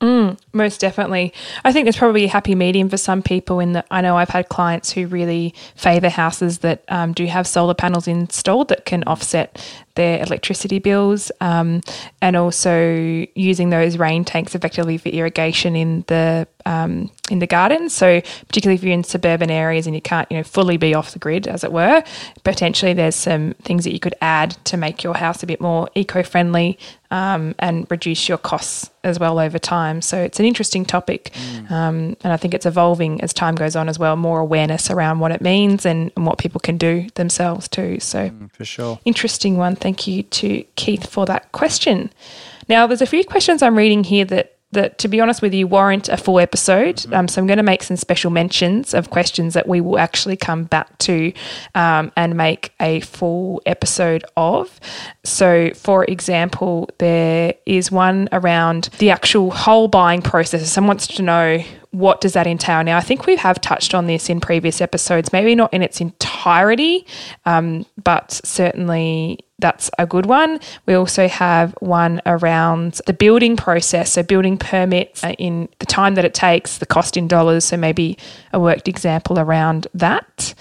Mm, 0.00 0.38
most 0.52 0.80
definitely. 0.80 1.32
I 1.64 1.72
think 1.72 1.86
there's 1.86 1.96
probably 1.96 2.24
a 2.24 2.28
happy 2.28 2.54
medium 2.54 2.90
for 2.90 2.96
some 2.96 3.22
people 3.22 3.58
in 3.58 3.72
that 3.72 3.86
I 3.90 4.02
know 4.02 4.16
I've 4.16 4.28
had 4.28 4.48
clients 4.48 4.92
who 4.92 5.06
really 5.06 5.54
favour 5.76 6.10
houses 6.10 6.58
that 6.58 6.84
um, 6.88 7.12
do 7.12 7.24
have 7.26 7.46
solar 7.46 7.74
panels 7.74 8.06
installed 8.06 8.68
that 8.68 8.84
can 8.84 9.02
offset 9.04 9.64
their 9.94 10.22
electricity 10.22 10.78
bills, 10.78 11.30
um, 11.40 11.80
and 12.20 12.36
also 12.36 13.26
using 13.34 13.70
those 13.70 13.96
rain 13.96 14.24
tanks 14.24 14.54
effectively 14.54 14.98
for 14.98 15.08
irrigation 15.08 15.76
in 15.76 16.04
the 16.08 16.46
um, 16.66 17.10
in 17.30 17.38
the 17.38 17.46
gardens. 17.46 17.94
So 17.94 18.20
particularly 18.48 18.76
if 18.76 18.82
you're 18.82 18.92
in 18.92 19.04
suburban 19.04 19.50
areas 19.50 19.86
and 19.86 19.94
you 19.94 20.00
can't 20.00 20.30
you 20.30 20.38
know 20.38 20.42
fully 20.42 20.76
be 20.76 20.94
off 20.94 21.12
the 21.12 21.18
grid, 21.18 21.46
as 21.46 21.64
it 21.64 21.72
were, 21.72 22.02
potentially 22.42 22.92
there's 22.92 23.14
some 23.14 23.54
things 23.62 23.84
that 23.84 23.92
you 23.92 24.00
could 24.00 24.14
add 24.20 24.56
to 24.64 24.76
make 24.76 25.02
your 25.02 25.14
house 25.14 25.42
a 25.42 25.46
bit 25.46 25.60
more 25.60 25.88
eco-friendly 25.94 26.78
um, 27.10 27.54
and 27.58 27.86
reduce 27.90 28.28
your 28.28 28.38
costs 28.38 28.90
as 29.04 29.18
well 29.20 29.38
over 29.38 29.58
time. 29.58 30.02
So 30.02 30.20
it's 30.20 30.40
an 30.40 30.46
interesting 30.46 30.84
topic, 30.84 31.30
mm. 31.34 31.70
um, 31.70 32.16
and 32.24 32.32
I 32.32 32.36
think 32.36 32.54
it's 32.54 32.66
evolving 32.66 33.20
as 33.20 33.32
time 33.32 33.54
goes 33.54 33.76
on 33.76 33.88
as 33.88 33.98
well. 33.98 34.16
More 34.16 34.40
awareness 34.40 34.90
around 34.90 35.20
what 35.20 35.30
it 35.30 35.40
means 35.40 35.86
and, 35.86 36.10
and 36.16 36.26
what 36.26 36.38
people 36.38 36.60
can 36.60 36.76
do 36.76 37.06
themselves 37.14 37.68
too. 37.68 38.00
So 38.00 38.30
mm, 38.30 38.50
for 38.52 38.64
sure, 38.64 38.98
interesting 39.04 39.56
one. 39.56 39.76
Thank 39.84 40.06
you 40.06 40.22
to 40.22 40.64
Keith 40.76 41.10
for 41.10 41.26
that 41.26 41.52
question. 41.52 42.10
Now, 42.70 42.86
there's 42.86 43.02
a 43.02 43.06
few 43.06 43.22
questions 43.22 43.60
I'm 43.62 43.76
reading 43.76 44.02
here 44.02 44.24
that 44.24 44.56
that, 44.72 44.96
to 44.98 45.08
be 45.08 45.20
honest 45.20 45.42
with 45.42 45.52
you, 45.52 45.66
warrant 45.66 46.08
a 46.08 46.16
full 46.16 46.40
episode. 46.40 47.04
Um, 47.12 47.28
so 47.28 47.38
I'm 47.40 47.46
going 47.46 47.58
to 47.58 47.62
make 47.62 47.82
some 47.82 47.98
special 47.98 48.30
mentions 48.30 48.94
of 48.94 49.10
questions 49.10 49.52
that 49.52 49.68
we 49.68 49.82
will 49.82 49.98
actually 49.98 50.38
come 50.38 50.64
back 50.64 50.96
to 51.00 51.34
um, 51.74 52.10
and 52.16 52.34
make 52.34 52.72
a 52.80 53.00
full 53.00 53.60
episode 53.66 54.24
of. 54.38 54.80
So, 55.22 55.70
for 55.74 56.06
example, 56.06 56.88
there 56.96 57.54
is 57.66 57.92
one 57.92 58.30
around 58.32 58.88
the 58.98 59.10
actual 59.10 59.50
whole 59.50 59.88
buying 59.88 60.22
process. 60.22 60.66
Someone 60.70 60.96
wants 60.96 61.08
to 61.08 61.22
know 61.22 61.62
what 61.94 62.20
does 62.20 62.32
that 62.32 62.46
entail? 62.46 62.82
Now, 62.82 62.98
I 62.98 63.00
think 63.00 63.24
we 63.24 63.36
have 63.36 63.60
touched 63.60 63.94
on 63.94 64.06
this 64.06 64.28
in 64.28 64.40
previous 64.40 64.80
episodes, 64.80 65.32
maybe 65.32 65.54
not 65.54 65.72
in 65.72 65.80
its 65.80 66.00
entirety, 66.00 67.06
um, 67.46 67.86
but 68.02 68.32
certainly 68.44 69.38
that's 69.60 69.92
a 69.96 70.06
good 70.06 70.26
one. 70.26 70.58
We 70.86 70.94
also 70.94 71.28
have 71.28 71.72
one 71.78 72.20
around 72.26 73.00
the 73.06 73.12
building 73.12 73.56
process, 73.56 74.12
so 74.12 74.24
building 74.24 74.58
permits 74.58 75.22
uh, 75.22 75.34
in 75.38 75.68
the 75.78 75.86
time 75.86 76.16
that 76.16 76.24
it 76.24 76.34
takes, 76.34 76.78
the 76.78 76.86
cost 76.86 77.16
in 77.16 77.28
dollars, 77.28 77.64
so 77.64 77.76
maybe 77.76 78.18
a 78.52 78.58
worked 78.58 78.88
example 78.88 79.38
around 79.38 79.86
that. 79.94 80.54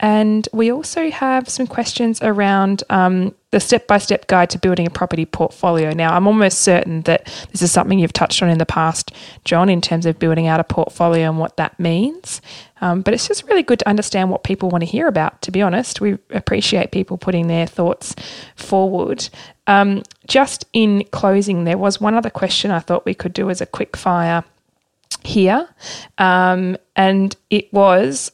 And 0.00 0.48
we 0.52 0.70
also 0.70 1.10
have 1.10 1.48
some 1.48 1.66
questions 1.66 2.22
around 2.22 2.84
um, 2.88 3.34
the 3.50 3.58
step 3.58 3.88
by 3.88 3.98
step 3.98 4.28
guide 4.28 4.50
to 4.50 4.58
building 4.58 4.86
a 4.86 4.90
property 4.90 5.24
portfolio. 5.24 5.90
Now, 5.90 6.14
I'm 6.14 6.26
almost 6.28 6.60
certain 6.60 7.02
that 7.02 7.24
this 7.50 7.62
is 7.62 7.72
something 7.72 7.98
you've 7.98 8.12
touched 8.12 8.42
on 8.42 8.48
in 8.48 8.58
the 8.58 8.66
past, 8.66 9.12
John, 9.44 9.68
in 9.68 9.80
terms 9.80 10.06
of 10.06 10.18
building 10.18 10.46
out 10.46 10.60
a 10.60 10.64
portfolio 10.64 11.28
and 11.28 11.38
what 11.38 11.56
that 11.56 11.78
means. 11.80 12.40
Um, 12.80 13.02
but 13.02 13.12
it's 13.12 13.26
just 13.26 13.44
really 13.48 13.64
good 13.64 13.80
to 13.80 13.88
understand 13.88 14.30
what 14.30 14.44
people 14.44 14.68
want 14.68 14.82
to 14.82 14.86
hear 14.86 15.08
about, 15.08 15.42
to 15.42 15.50
be 15.50 15.62
honest. 15.62 16.00
We 16.00 16.18
appreciate 16.30 16.92
people 16.92 17.18
putting 17.18 17.48
their 17.48 17.66
thoughts 17.66 18.14
forward. 18.54 19.28
Um, 19.66 20.04
just 20.28 20.64
in 20.72 21.04
closing, 21.10 21.64
there 21.64 21.78
was 21.78 22.00
one 22.00 22.14
other 22.14 22.30
question 22.30 22.70
I 22.70 22.78
thought 22.78 23.04
we 23.04 23.14
could 23.14 23.32
do 23.32 23.50
as 23.50 23.60
a 23.60 23.66
quick 23.66 23.96
fire 23.96 24.44
here. 25.24 25.68
Um, 26.18 26.76
and 26.94 27.34
it 27.50 27.72
was 27.72 28.30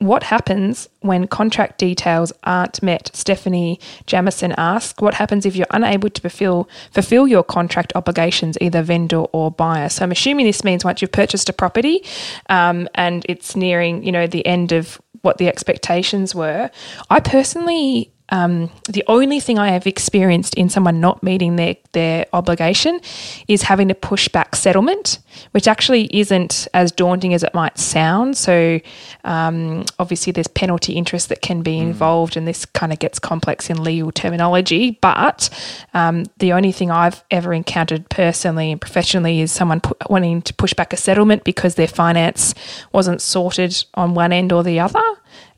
what 0.00 0.22
happens 0.22 0.88
when 1.00 1.26
contract 1.26 1.78
details 1.78 2.32
aren't 2.44 2.82
met? 2.82 3.10
Stephanie 3.14 3.80
Jamison 4.06 4.54
asks, 4.56 5.00
what 5.00 5.14
happens 5.14 5.44
if 5.44 5.56
you're 5.56 5.66
unable 5.70 6.08
to 6.08 6.20
fulfill 6.20 6.68
fulfill 6.92 7.26
your 7.26 7.42
contract 7.42 7.92
obligations, 7.96 8.56
either 8.60 8.82
vendor 8.82 9.24
or 9.32 9.50
buyer? 9.50 9.88
So 9.88 10.04
I'm 10.04 10.12
assuming 10.12 10.46
this 10.46 10.62
means 10.62 10.84
once 10.84 11.02
you've 11.02 11.12
purchased 11.12 11.48
a 11.48 11.52
property 11.52 12.04
um, 12.48 12.88
and 12.94 13.26
it's 13.28 13.56
nearing, 13.56 14.04
you 14.04 14.12
know, 14.12 14.26
the 14.26 14.46
end 14.46 14.70
of 14.70 15.00
what 15.22 15.38
the 15.38 15.48
expectations 15.48 16.32
were. 16.32 16.70
I 17.10 17.18
personally 17.18 18.12
um, 18.30 18.70
the 18.88 19.04
only 19.06 19.40
thing 19.40 19.58
I 19.58 19.70
have 19.70 19.86
experienced 19.86 20.54
in 20.54 20.68
someone 20.68 21.00
not 21.00 21.22
meeting 21.22 21.56
their, 21.56 21.76
their 21.92 22.26
obligation 22.32 23.00
is 23.46 23.62
having 23.62 23.88
to 23.88 23.94
push 23.94 24.28
back 24.28 24.54
settlement, 24.54 25.18
which 25.52 25.66
actually 25.66 26.08
isn't 26.16 26.68
as 26.74 26.92
daunting 26.92 27.32
as 27.32 27.42
it 27.42 27.54
might 27.54 27.78
sound. 27.78 28.36
So, 28.36 28.80
um, 29.24 29.84
obviously, 29.98 30.32
there's 30.32 30.48
penalty 30.48 30.92
interest 30.94 31.28
that 31.30 31.40
can 31.40 31.62
be 31.62 31.78
involved, 31.78 32.36
and 32.36 32.46
this 32.46 32.66
kind 32.66 32.92
of 32.92 32.98
gets 32.98 33.18
complex 33.18 33.70
in 33.70 33.82
legal 33.82 34.12
terminology. 34.12 34.98
But 35.00 35.48
um, 35.94 36.24
the 36.38 36.52
only 36.52 36.72
thing 36.72 36.90
I've 36.90 37.24
ever 37.30 37.54
encountered 37.54 38.08
personally 38.10 38.72
and 38.72 38.80
professionally 38.80 39.40
is 39.40 39.52
someone 39.52 39.80
pu- 39.80 39.94
wanting 40.10 40.42
to 40.42 40.54
push 40.54 40.74
back 40.74 40.92
a 40.92 40.96
settlement 40.96 41.44
because 41.44 41.76
their 41.76 41.88
finance 41.88 42.54
wasn't 42.92 43.22
sorted 43.22 43.84
on 43.94 44.14
one 44.14 44.32
end 44.32 44.52
or 44.52 44.62
the 44.62 44.80
other. 44.80 45.02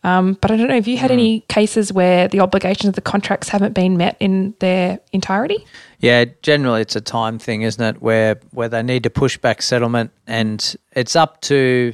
Um, 0.02 0.38
but 0.40 0.50
I 0.50 0.56
don't 0.56 0.68
know, 0.68 0.74
have 0.74 0.88
you 0.88 0.96
had 0.96 1.10
any 1.10 1.40
cases 1.48 1.92
where 1.92 2.26
the 2.26 2.40
obligations 2.40 2.88
of 2.88 2.94
the 2.94 3.02
contracts 3.02 3.50
haven't 3.50 3.74
been 3.74 3.98
met 3.98 4.16
in 4.18 4.54
their 4.58 4.98
entirety? 5.12 5.66
Yeah, 5.98 6.24
generally 6.40 6.80
it's 6.80 6.96
a 6.96 7.02
time 7.02 7.38
thing, 7.38 7.62
isn't 7.62 7.82
it? 7.82 8.00
Where 8.00 8.40
where 8.52 8.70
they 8.70 8.82
need 8.82 9.02
to 9.02 9.10
push 9.10 9.36
back 9.36 9.60
settlement, 9.60 10.10
and 10.26 10.74
it's 10.92 11.16
up 11.16 11.42
to 11.42 11.92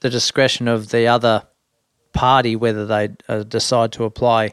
the 0.00 0.10
discretion 0.10 0.68
of 0.68 0.90
the 0.90 1.06
other 1.06 1.44
party 2.12 2.54
whether 2.54 2.84
they 2.84 3.10
uh, 3.28 3.44
decide 3.44 3.92
to 3.92 4.04
apply 4.04 4.52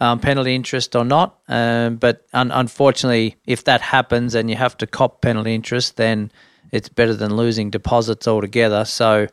um, 0.00 0.18
penalty 0.18 0.54
interest 0.54 0.96
or 0.96 1.04
not. 1.04 1.38
Um, 1.46 1.96
but 1.96 2.26
un- 2.32 2.50
unfortunately, 2.50 3.36
if 3.46 3.64
that 3.64 3.80
happens 3.80 4.34
and 4.34 4.50
you 4.50 4.56
have 4.56 4.76
to 4.78 4.86
cop 4.88 5.20
penalty 5.20 5.54
interest, 5.54 5.96
then 5.96 6.32
it's 6.72 6.88
better 6.88 7.14
than 7.14 7.36
losing 7.36 7.70
deposits 7.70 8.26
altogether. 8.26 8.84
So. 8.84 9.28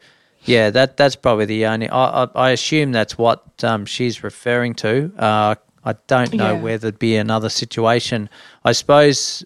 Yeah, 0.46 0.70
that 0.72 0.98
that's 0.98 1.16
probably 1.16 1.46
the 1.46 1.66
only. 1.66 1.90
I 1.90 2.24
I, 2.24 2.28
I 2.36 2.50
assume 2.52 2.92
that's 2.92 3.18
what 3.18 3.44
um, 3.64 3.86
she's 3.86 4.24
referring 4.24 4.74
to. 4.76 5.12
Uh, 5.18 5.56
I 5.84 5.94
don't 6.08 6.34
know 6.34 6.54
Yeah. 6.54 6.62
where 6.62 6.78
there'd 6.78 7.00
be 7.00 7.16
another 7.18 7.50
situation. 7.50 8.30
I 8.64 8.72
suppose 8.72 9.44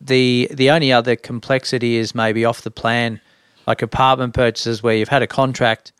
the 0.00 0.48
the 0.52 0.70
only 0.70 0.92
other 0.92 1.16
complexity 1.16 1.96
is 1.96 2.14
maybe 2.14 2.44
off 2.44 2.62
the 2.62 2.70
plan, 2.70 3.20
like 3.66 3.82
apartment 3.82 4.34
purchases 4.34 4.82
where 4.82 4.94
you've 4.94 5.08
had 5.08 5.22
a 5.22 5.26
contract 5.26 5.92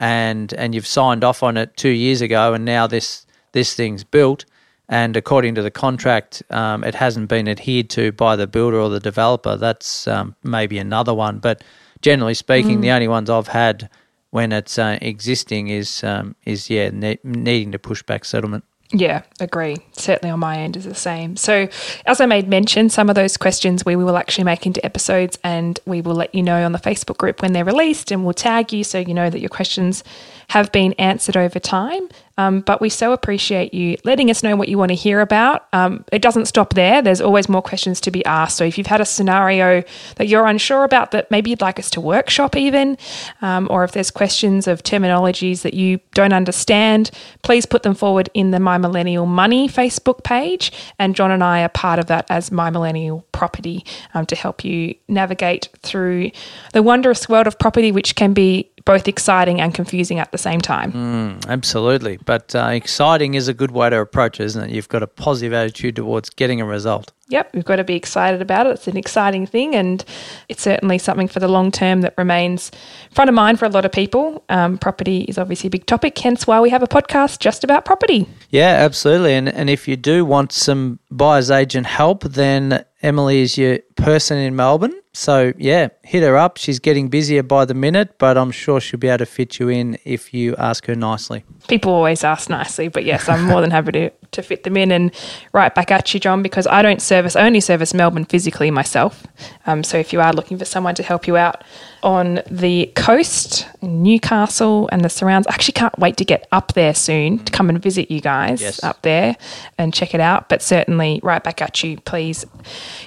and 0.00 0.52
and 0.54 0.74
you've 0.74 0.86
signed 0.86 1.24
off 1.24 1.42
on 1.42 1.56
it 1.56 1.76
two 1.76 1.88
years 1.90 2.20
ago, 2.20 2.54
and 2.54 2.64
now 2.64 2.86
this 2.86 3.26
this 3.52 3.74
thing's 3.74 4.04
built, 4.04 4.44
and 4.88 5.16
according 5.16 5.54
to 5.56 5.62
the 5.62 5.70
contract, 5.70 6.42
um, 6.50 6.84
it 6.84 6.94
hasn't 6.94 7.28
been 7.28 7.48
adhered 7.48 7.90
to 7.90 8.12
by 8.12 8.36
the 8.36 8.46
builder 8.46 8.78
or 8.78 8.88
the 8.90 9.00
developer. 9.00 9.56
That's 9.56 10.06
um, 10.06 10.36
maybe 10.42 10.78
another 10.78 11.14
one, 11.14 11.38
but 11.38 11.62
generally 12.02 12.34
speaking, 12.34 12.80
the 12.80 12.90
only 12.90 13.08
ones 13.08 13.30
I've 13.30 13.48
had 13.48 13.88
when 14.30 14.52
it's 14.52 14.78
uh, 14.78 14.98
existing 15.00 15.68
is 15.68 16.04
um, 16.04 16.36
is 16.44 16.68
yeah 16.70 16.90
ne- 16.92 17.18
needing 17.24 17.72
to 17.72 17.78
push 17.78 18.02
back 18.02 18.24
settlement. 18.24 18.64
Yeah, 18.90 19.22
agree. 19.38 19.76
Certainly 19.92 20.30
on 20.32 20.40
my 20.40 20.56
end 20.56 20.74
is 20.74 20.84
the 20.84 20.94
same. 20.94 21.36
So, 21.36 21.68
as 22.06 22.22
I 22.22 22.26
made 22.26 22.48
mention, 22.48 22.88
some 22.88 23.10
of 23.10 23.16
those 23.16 23.36
questions 23.36 23.84
we 23.84 23.96
will 23.96 24.16
actually 24.16 24.44
make 24.44 24.64
into 24.64 24.82
episodes 24.84 25.38
and 25.44 25.78
we 25.84 26.00
will 26.00 26.14
let 26.14 26.34
you 26.34 26.42
know 26.42 26.64
on 26.64 26.72
the 26.72 26.78
Facebook 26.78 27.18
group 27.18 27.42
when 27.42 27.52
they're 27.52 27.66
released 27.66 28.10
and 28.10 28.24
we'll 28.24 28.32
tag 28.32 28.72
you 28.72 28.84
so 28.84 28.98
you 28.98 29.12
know 29.12 29.28
that 29.28 29.40
your 29.40 29.50
questions 29.50 30.04
have 30.48 30.72
been 30.72 30.94
answered 30.94 31.36
over 31.36 31.58
time. 31.58 32.08
Um, 32.38 32.60
but 32.60 32.80
we 32.80 32.88
so 32.88 33.12
appreciate 33.12 33.74
you 33.74 33.96
letting 34.04 34.30
us 34.30 34.44
know 34.44 34.54
what 34.54 34.68
you 34.68 34.78
want 34.78 34.90
to 34.90 34.94
hear 34.94 35.20
about. 35.20 35.66
Um, 35.72 36.04
it 36.12 36.22
doesn't 36.22 36.46
stop 36.46 36.74
there, 36.74 37.02
there's 37.02 37.20
always 37.20 37.48
more 37.48 37.60
questions 37.60 38.00
to 38.02 38.12
be 38.12 38.24
asked. 38.24 38.56
So, 38.56 38.64
if 38.64 38.78
you've 38.78 38.86
had 38.86 39.00
a 39.00 39.04
scenario 39.04 39.82
that 40.16 40.28
you're 40.28 40.46
unsure 40.46 40.84
about 40.84 41.10
that 41.10 41.30
maybe 41.32 41.50
you'd 41.50 41.60
like 41.60 41.80
us 41.80 41.90
to 41.90 42.00
workshop, 42.00 42.56
even, 42.56 42.96
um, 43.42 43.66
or 43.70 43.82
if 43.82 43.90
there's 43.90 44.12
questions 44.12 44.68
of 44.68 44.84
terminologies 44.84 45.62
that 45.62 45.74
you 45.74 45.98
don't 46.14 46.32
understand, 46.32 47.10
please 47.42 47.66
put 47.66 47.82
them 47.82 47.94
forward 47.94 48.30
in 48.34 48.52
the 48.52 48.60
My 48.60 48.78
Millennial 48.78 49.26
Money 49.26 49.68
Facebook 49.68 50.22
page. 50.22 50.72
And 50.98 51.16
John 51.16 51.32
and 51.32 51.42
I 51.42 51.62
are 51.64 51.68
part 51.68 51.98
of 51.98 52.06
that 52.06 52.26
as 52.30 52.52
My 52.52 52.70
Millennial 52.70 53.26
Property 53.32 53.84
um, 54.14 54.26
to 54.26 54.36
help 54.36 54.64
you 54.64 54.94
navigate 55.08 55.70
through 55.82 56.30
the 56.72 56.84
wondrous 56.84 57.28
world 57.28 57.48
of 57.48 57.58
property, 57.58 57.90
which 57.90 58.14
can 58.14 58.32
be 58.32 58.70
both 58.84 59.08
exciting 59.08 59.60
and 59.60 59.74
confusing 59.74 60.18
at 60.18 60.32
the 60.32 60.38
same 60.38 60.60
time. 60.60 61.40
Absolutely. 61.48 62.18
But 62.24 62.54
uh, 62.54 62.70
exciting 62.72 63.34
is 63.34 63.48
a 63.48 63.54
good 63.54 63.70
way 63.70 63.90
to 63.90 63.98
approach 63.98 64.40
it, 64.40 64.44
isn't 64.44 64.70
it? 64.70 64.70
You've 64.70 64.88
got 64.88 65.02
a 65.02 65.06
positive 65.06 65.52
attitude 65.52 65.96
towards 65.96 66.30
getting 66.30 66.60
a 66.60 66.64
result. 66.64 67.12
Yep, 67.30 67.50
we've 67.52 67.64
got 67.64 67.76
to 67.76 67.84
be 67.84 67.94
excited 67.94 68.40
about 68.40 68.66
it. 68.66 68.70
It's 68.70 68.88
an 68.88 68.96
exciting 68.96 69.46
thing, 69.46 69.74
and 69.74 70.02
it's 70.48 70.62
certainly 70.62 70.96
something 70.96 71.28
for 71.28 71.40
the 71.40 71.48
long 71.48 71.70
term 71.70 72.00
that 72.00 72.14
remains 72.16 72.70
front 73.10 73.28
of 73.28 73.34
mind 73.34 73.58
for 73.58 73.66
a 73.66 73.68
lot 73.68 73.84
of 73.84 73.92
people. 73.92 74.44
Um, 74.48 74.78
property 74.78 75.24
is 75.24 75.36
obviously 75.36 75.68
a 75.68 75.70
big 75.70 75.84
topic, 75.84 76.16
hence 76.16 76.46
why 76.46 76.58
we 76.60 76.70
have 76.70 76.82
a 76.82 76.86
podcast 76.86 77.38
just 77.38 77.64
about 77.64 77.84
property. 77.84 78.26
Yeah, 78.48 78.76
absolutely. 78.78 79.34
And 79.34 79.46
and 79.46 79.68
if 79.68 79.86
you 79.86 79.96
do 79.96 80.24
want 80.24 80.52
some 80.52 81.00
buyer's 81.10 81.50
agent 81.50 81.86
help, 81.86 82.24
then 82.24 82.82
Emily 83.02 83.42
is 83.42 83.58
your 83.58 83.80
person 83.96 84.38
in 84.38 84.56
Melbourne. 84.56 84.98
So 85.12 85.52
yeah, 85.58 85.88
hit 86.04 86.22
her 86.22 86.36
up. 86.36 86.58
She's 86.58 86.78
getting 86.78 87.08
busier 87.08 87.42
by 87.42 87.64
the 87.64 87.74
minute, 87.74 88.18
but 88.18 88.38
I'm 88.38 88.50
sure 88.52 88.80
she'll 88.80 89.00
be 89.00 89.08
able 89.08 89.18
to 89.18 89.26
fit 89.26 89.58
you 89.58 89.68
in 89.68 89.98
if 90.04 90.32
you 90.32 90.54
ask 90.56 90.86
her 90.86 90.94
nicely. 90.94 91.44
People 91.66 91.92
always 91.92 92.22
ask 92.22 92.48
nicely, 92.48 92.88
but 92.88 93.04
yes, 93.04 93.28
I'm 93.28 93.42
more 93.44 93.60
than 93.60 93.70
happy 93.72 93.92
to, 93.92 94.10
to 94.10 94.42
fit 94.42 94.62
them 94.62 94.76
in 94.76 94.92
and 94.92 95.10
right 95.52 95.74
back 95.74 95.90
at 95.90 96.12
you, 96.14 96.20
John, 96.20 96.42
because 96.42 96.66
I 96.68 96.82
don't 96.82 97.02
service, 97.02 97.34
I 97.34 97.46
only 97.46 97.60
service 97.60 97.92
Melbourne 97.94 98.26
physically 98.26 98.70
myself. 98.70 99.26
Um, 99.66 99.82
so 99.82 99.98
if 99.98 100.12
you 100.12 100.20
are 100.20 100.32
looking 100.32 100.56
for 100.58 100.64
someone 100.64 100.94
to 100.94 101.02
help 101.02 101.26
you 101.26 101.36
out 101.36 101.64
on 102.04 102.40
the 102.48 102.92
coast, 102.94 103.66
Newcastle 103.82 104.88
and 104.92 105.04
the 105.04 105.08
surrounds, 105.08 105.46
I 105.48 105.54
actually 105.54 105.72
can't 105.72 105.98
wait 105.98 106.16
to 106.18 106.24
get 106.24 106.46
up 106.52 106.74
there 106.74 106.94
soon 106.94 107.38
to 107.40 107.52
come 107.52 107.68
and 107.68 107.82
visit 107.82 108.10
you 108.10 108.20
guys 108.20 108.60
Yes. 108.60 108.82
up 108.84 109.02
there 109.02 109.36
and 109.76 109.92
check 109.92 110.14
it 110.14 110.20
out. 110.20 110.48
But 110.48 110.62
certainly, 110.62 111.20
right 111.22 111.42
back 111.42 111.60
at 111.60 111.82
you, 111.82 111.98
please 112.00 112.46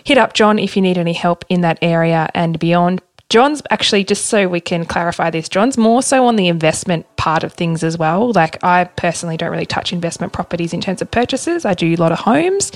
hit 0.03 0.17
up 0.17 0.33
John 0.33 0.59
if 0.59 0.75
you 0.75 0.81
need 0.81 0.97
any 0.97 1.13
help 1.13 1.45
in 1.49 1.61
that 1.61 1.77
area 2.01 2.29
and 2.33 2.57
beyond. 2.59 3.01
John's 3.29 3.61
actually, 3.69 4.03
just 4.03 4.25
so 4.25 4.49
we 4.49 4.59
can 4.59 4.83
clarify 4.83 5.29
this, 5.29 5.47
John's 5.47 5.77
more 5.77 6.03
so 6.03 6.25
on 6.25 6.35
the 6.35 6.49
investment 6.49 7.05
part 7.15 7.45
of 7.45 7.53
things 7.53 7.81
as 7.81 7.97
well. 7.97 8.33
Like, 8.33 8.61
I 8.61 8.83
personally 8.83 9.37
don't 9.37 9.51
really 9.51 9.65
touch 9.65 9.93
investment 9.93 10.33
properties 10.33 10.73
in 10.73 10.81
terms 10.81 11.01
of 11.01 11.09
purchases. 11.11 11.63
I 11.63 11.73
do 11.73 11.93
a 11.93 11.95
lot 11.95 12.11
of 12.11 12.19
homes. 12.19 12.73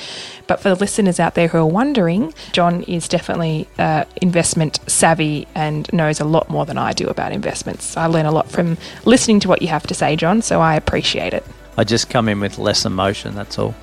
But 0.48 0.62
for 0.62 0.70
the 0.70 0.76
listeners 0.76 1.20
out 1.20 1.36
there 1.36 1.50
who 1.50 1.58
are 1.58 1.66
wondering, 1.66 2.34
John 2.54 2.84
is 2.84 3.10
definitely 3.10 3.68
uh, 3.78 4.06
investment 4.22 4.80
savvy 4.88 5.46
and 5.56 5.92
knows 5.92 6.22
a 6.22 6.26
lot 6.26 6.50
more 6.50 6.66
than 6.66 6.78
I 6.78 6.94
do 6.94 7.08
about 7.10 7.34
investments. 7.34 7.98
I 7.98 8.06
learn 8.06 8.26
a 8.26 8.32
lot 8.32 8.50
from 8.50 8.78
listening 9.04 9.42
to 9.42 9.50
what 9.50 9.62
you 9.62 9.68
have 9.68 9.86
to 9.88 9.94
say, 9.94 10.16
John. 10.16 10.42
So 10.42 10.62
I 10.62 10.76
appreciate 10.76 11.34
it. 11.34 11.44
I 11.78 11.84
just 11.84 12.10
come 12.10 12.30
in 12.30 12.40
with 12.40 12.58
less 12.58 12.86
emotion. 12.86 13.36
That's 13.36 13.60
all. 13.60 13.76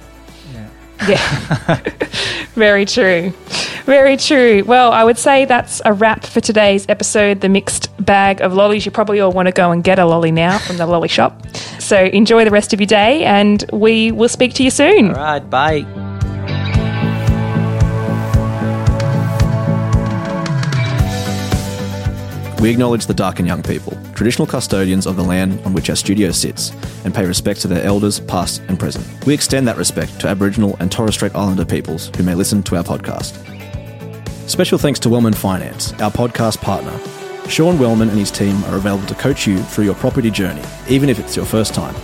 Yeah. 1.08 1.76
Very 2.54 2.84
true. 2.84 3.32
Very 3.84 4.16
true. 4.16 4.62
Well, 4.64 4.92
I 4.92 5.02
would 5.04 5.18
say 5.18 5.44
that's 5.44 5.80
a 5.84 5.92
wrap 5.92 6.24
for 6.24 6.40
today's 6.40 6.86
episode, 6.88 7.40
The 7.40 7.48
Mixed 7.48 7.90
Bag 8.04 8.40
of 8.40 8.52
Lollies. 8.52 8.84
You 8.86 8.92
probably 8.92 9.20
all 9.20 9.32
want 9.32 9.46
to 9.46 9.52
go 9.52 9.72
and 9.72 9.82
get 9.82 9.98
a 9.98 10.04
lolly 10.04 10.30
now 10.30 10.58
from 10.58 10.76
the 10.76 10.86
lolly 10.86 11.08
shop. 11.08 11.46
So 11.80 12.04
enjoy 12.04 12.44
the 12.44 12.50
rest 12.50 12.72
of 12.72 12.80
your 12.80 12.86
day 12.86 13.24
and 13.24 13.64
we 13.72 14.12
will 14.12 14.28
speak 14.28 14.54
to 14.54 14.62
you 14.62 14.70
soon. 14.70 15.08
All 15.08 15.14
right, 15.14 15.50
bye. 15.50 15.86
We 22.60 22.70
acknowledge 22.70 23.06
the 23.06 23.14
Darkinjung 23.14 23.66
people, 23.66 23.98
traditional 24.22 24.46
custodians 24.46 25.04
of 25.04 25.16
the 25.16 25.24
land 25.24 25.60
on 25.64 25.72
which 25.72 25.90
our 25.90 25.96
studio 25.96 26.30
sits, 26.30 26.70
and 27.04 27.12
pay 27.12 27.26
respect 27.26 27.60
to 27.60 27.66
their 27.66 27.82
elders, 27.82 28.20
past 28.20 28.62
and 28.68 28.78
present. 28.78 29.04
We 29.26 29.34
extend 29.34 29.66
that 29.66 29.76
respect 29.76 30.20
to 30.20 30.28
Aboriginal 30.28 30.76
and 30.78 30.92
Torres 30.92 31.16
Strait 31.16 31.34
Islander 31.34 31.64
peoples 31.64 32.12
who 32.16 32.22
may 32.22 32.36
listen 32.36 32.62
to 32.62 32.76
our 32.76 32.84
podcast. 32.84 33.34
Special 34.48 34.78
thanks 34.78 35.00
to 35.00 35.08
Wellman 35.08 35.32
Finance, 35.32 35.92
our 35.94 36.12
podcast 36.12 36.60
partner. 36.60 36.96
Sean 37.48 37.80
Wellman 37.80 38.10
and 38.10 38.18
his 38.18 38.30
team 38.30 38.62
are 38.66 38.76
available 38.76 39.08
to 39.08 39.16
coach 39.16 39.44
you 39.44 39.58
through 39.58 39.86
your 39.86 39.96
property 39.96 40.30
journey, 40.30 40.62
even 40.88 41.08
if 41.08 41.18
it's 41.18 41.34
your 41.34 41.44
first 41.44 41.74
time. 41.74 41.96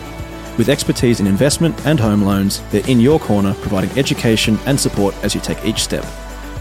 With 0.58 0.68
expertise 0.68 1.20
in 1.20 1.28
investment 1.28 1.86
and 1.86 2.00
home 2.00 2.22
loans, 2.22 2.62
they're 2.72 2.90
in 2.90 2.98
your 2.98 3.20
corner 3.20 3.54
providing 3.60 3.96
education 3.96 4.58
and 4.66 4.80
support 4.80 5.14
as 5.22 5.36
you 5.36 5.40
take 5.40 5.64
each 5.64 5.84
step. 5.84 6.04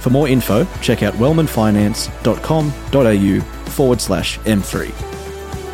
For 0.02 0.12
more 0.12 0.28
info, 0.28 0.68
check 0.84 1.02
out 1.02 1.16
wellmanfinance.com.au 1.16 3.42
forward 3.72 4.00
slash 4.00 4.38
M3. 4.42 5.18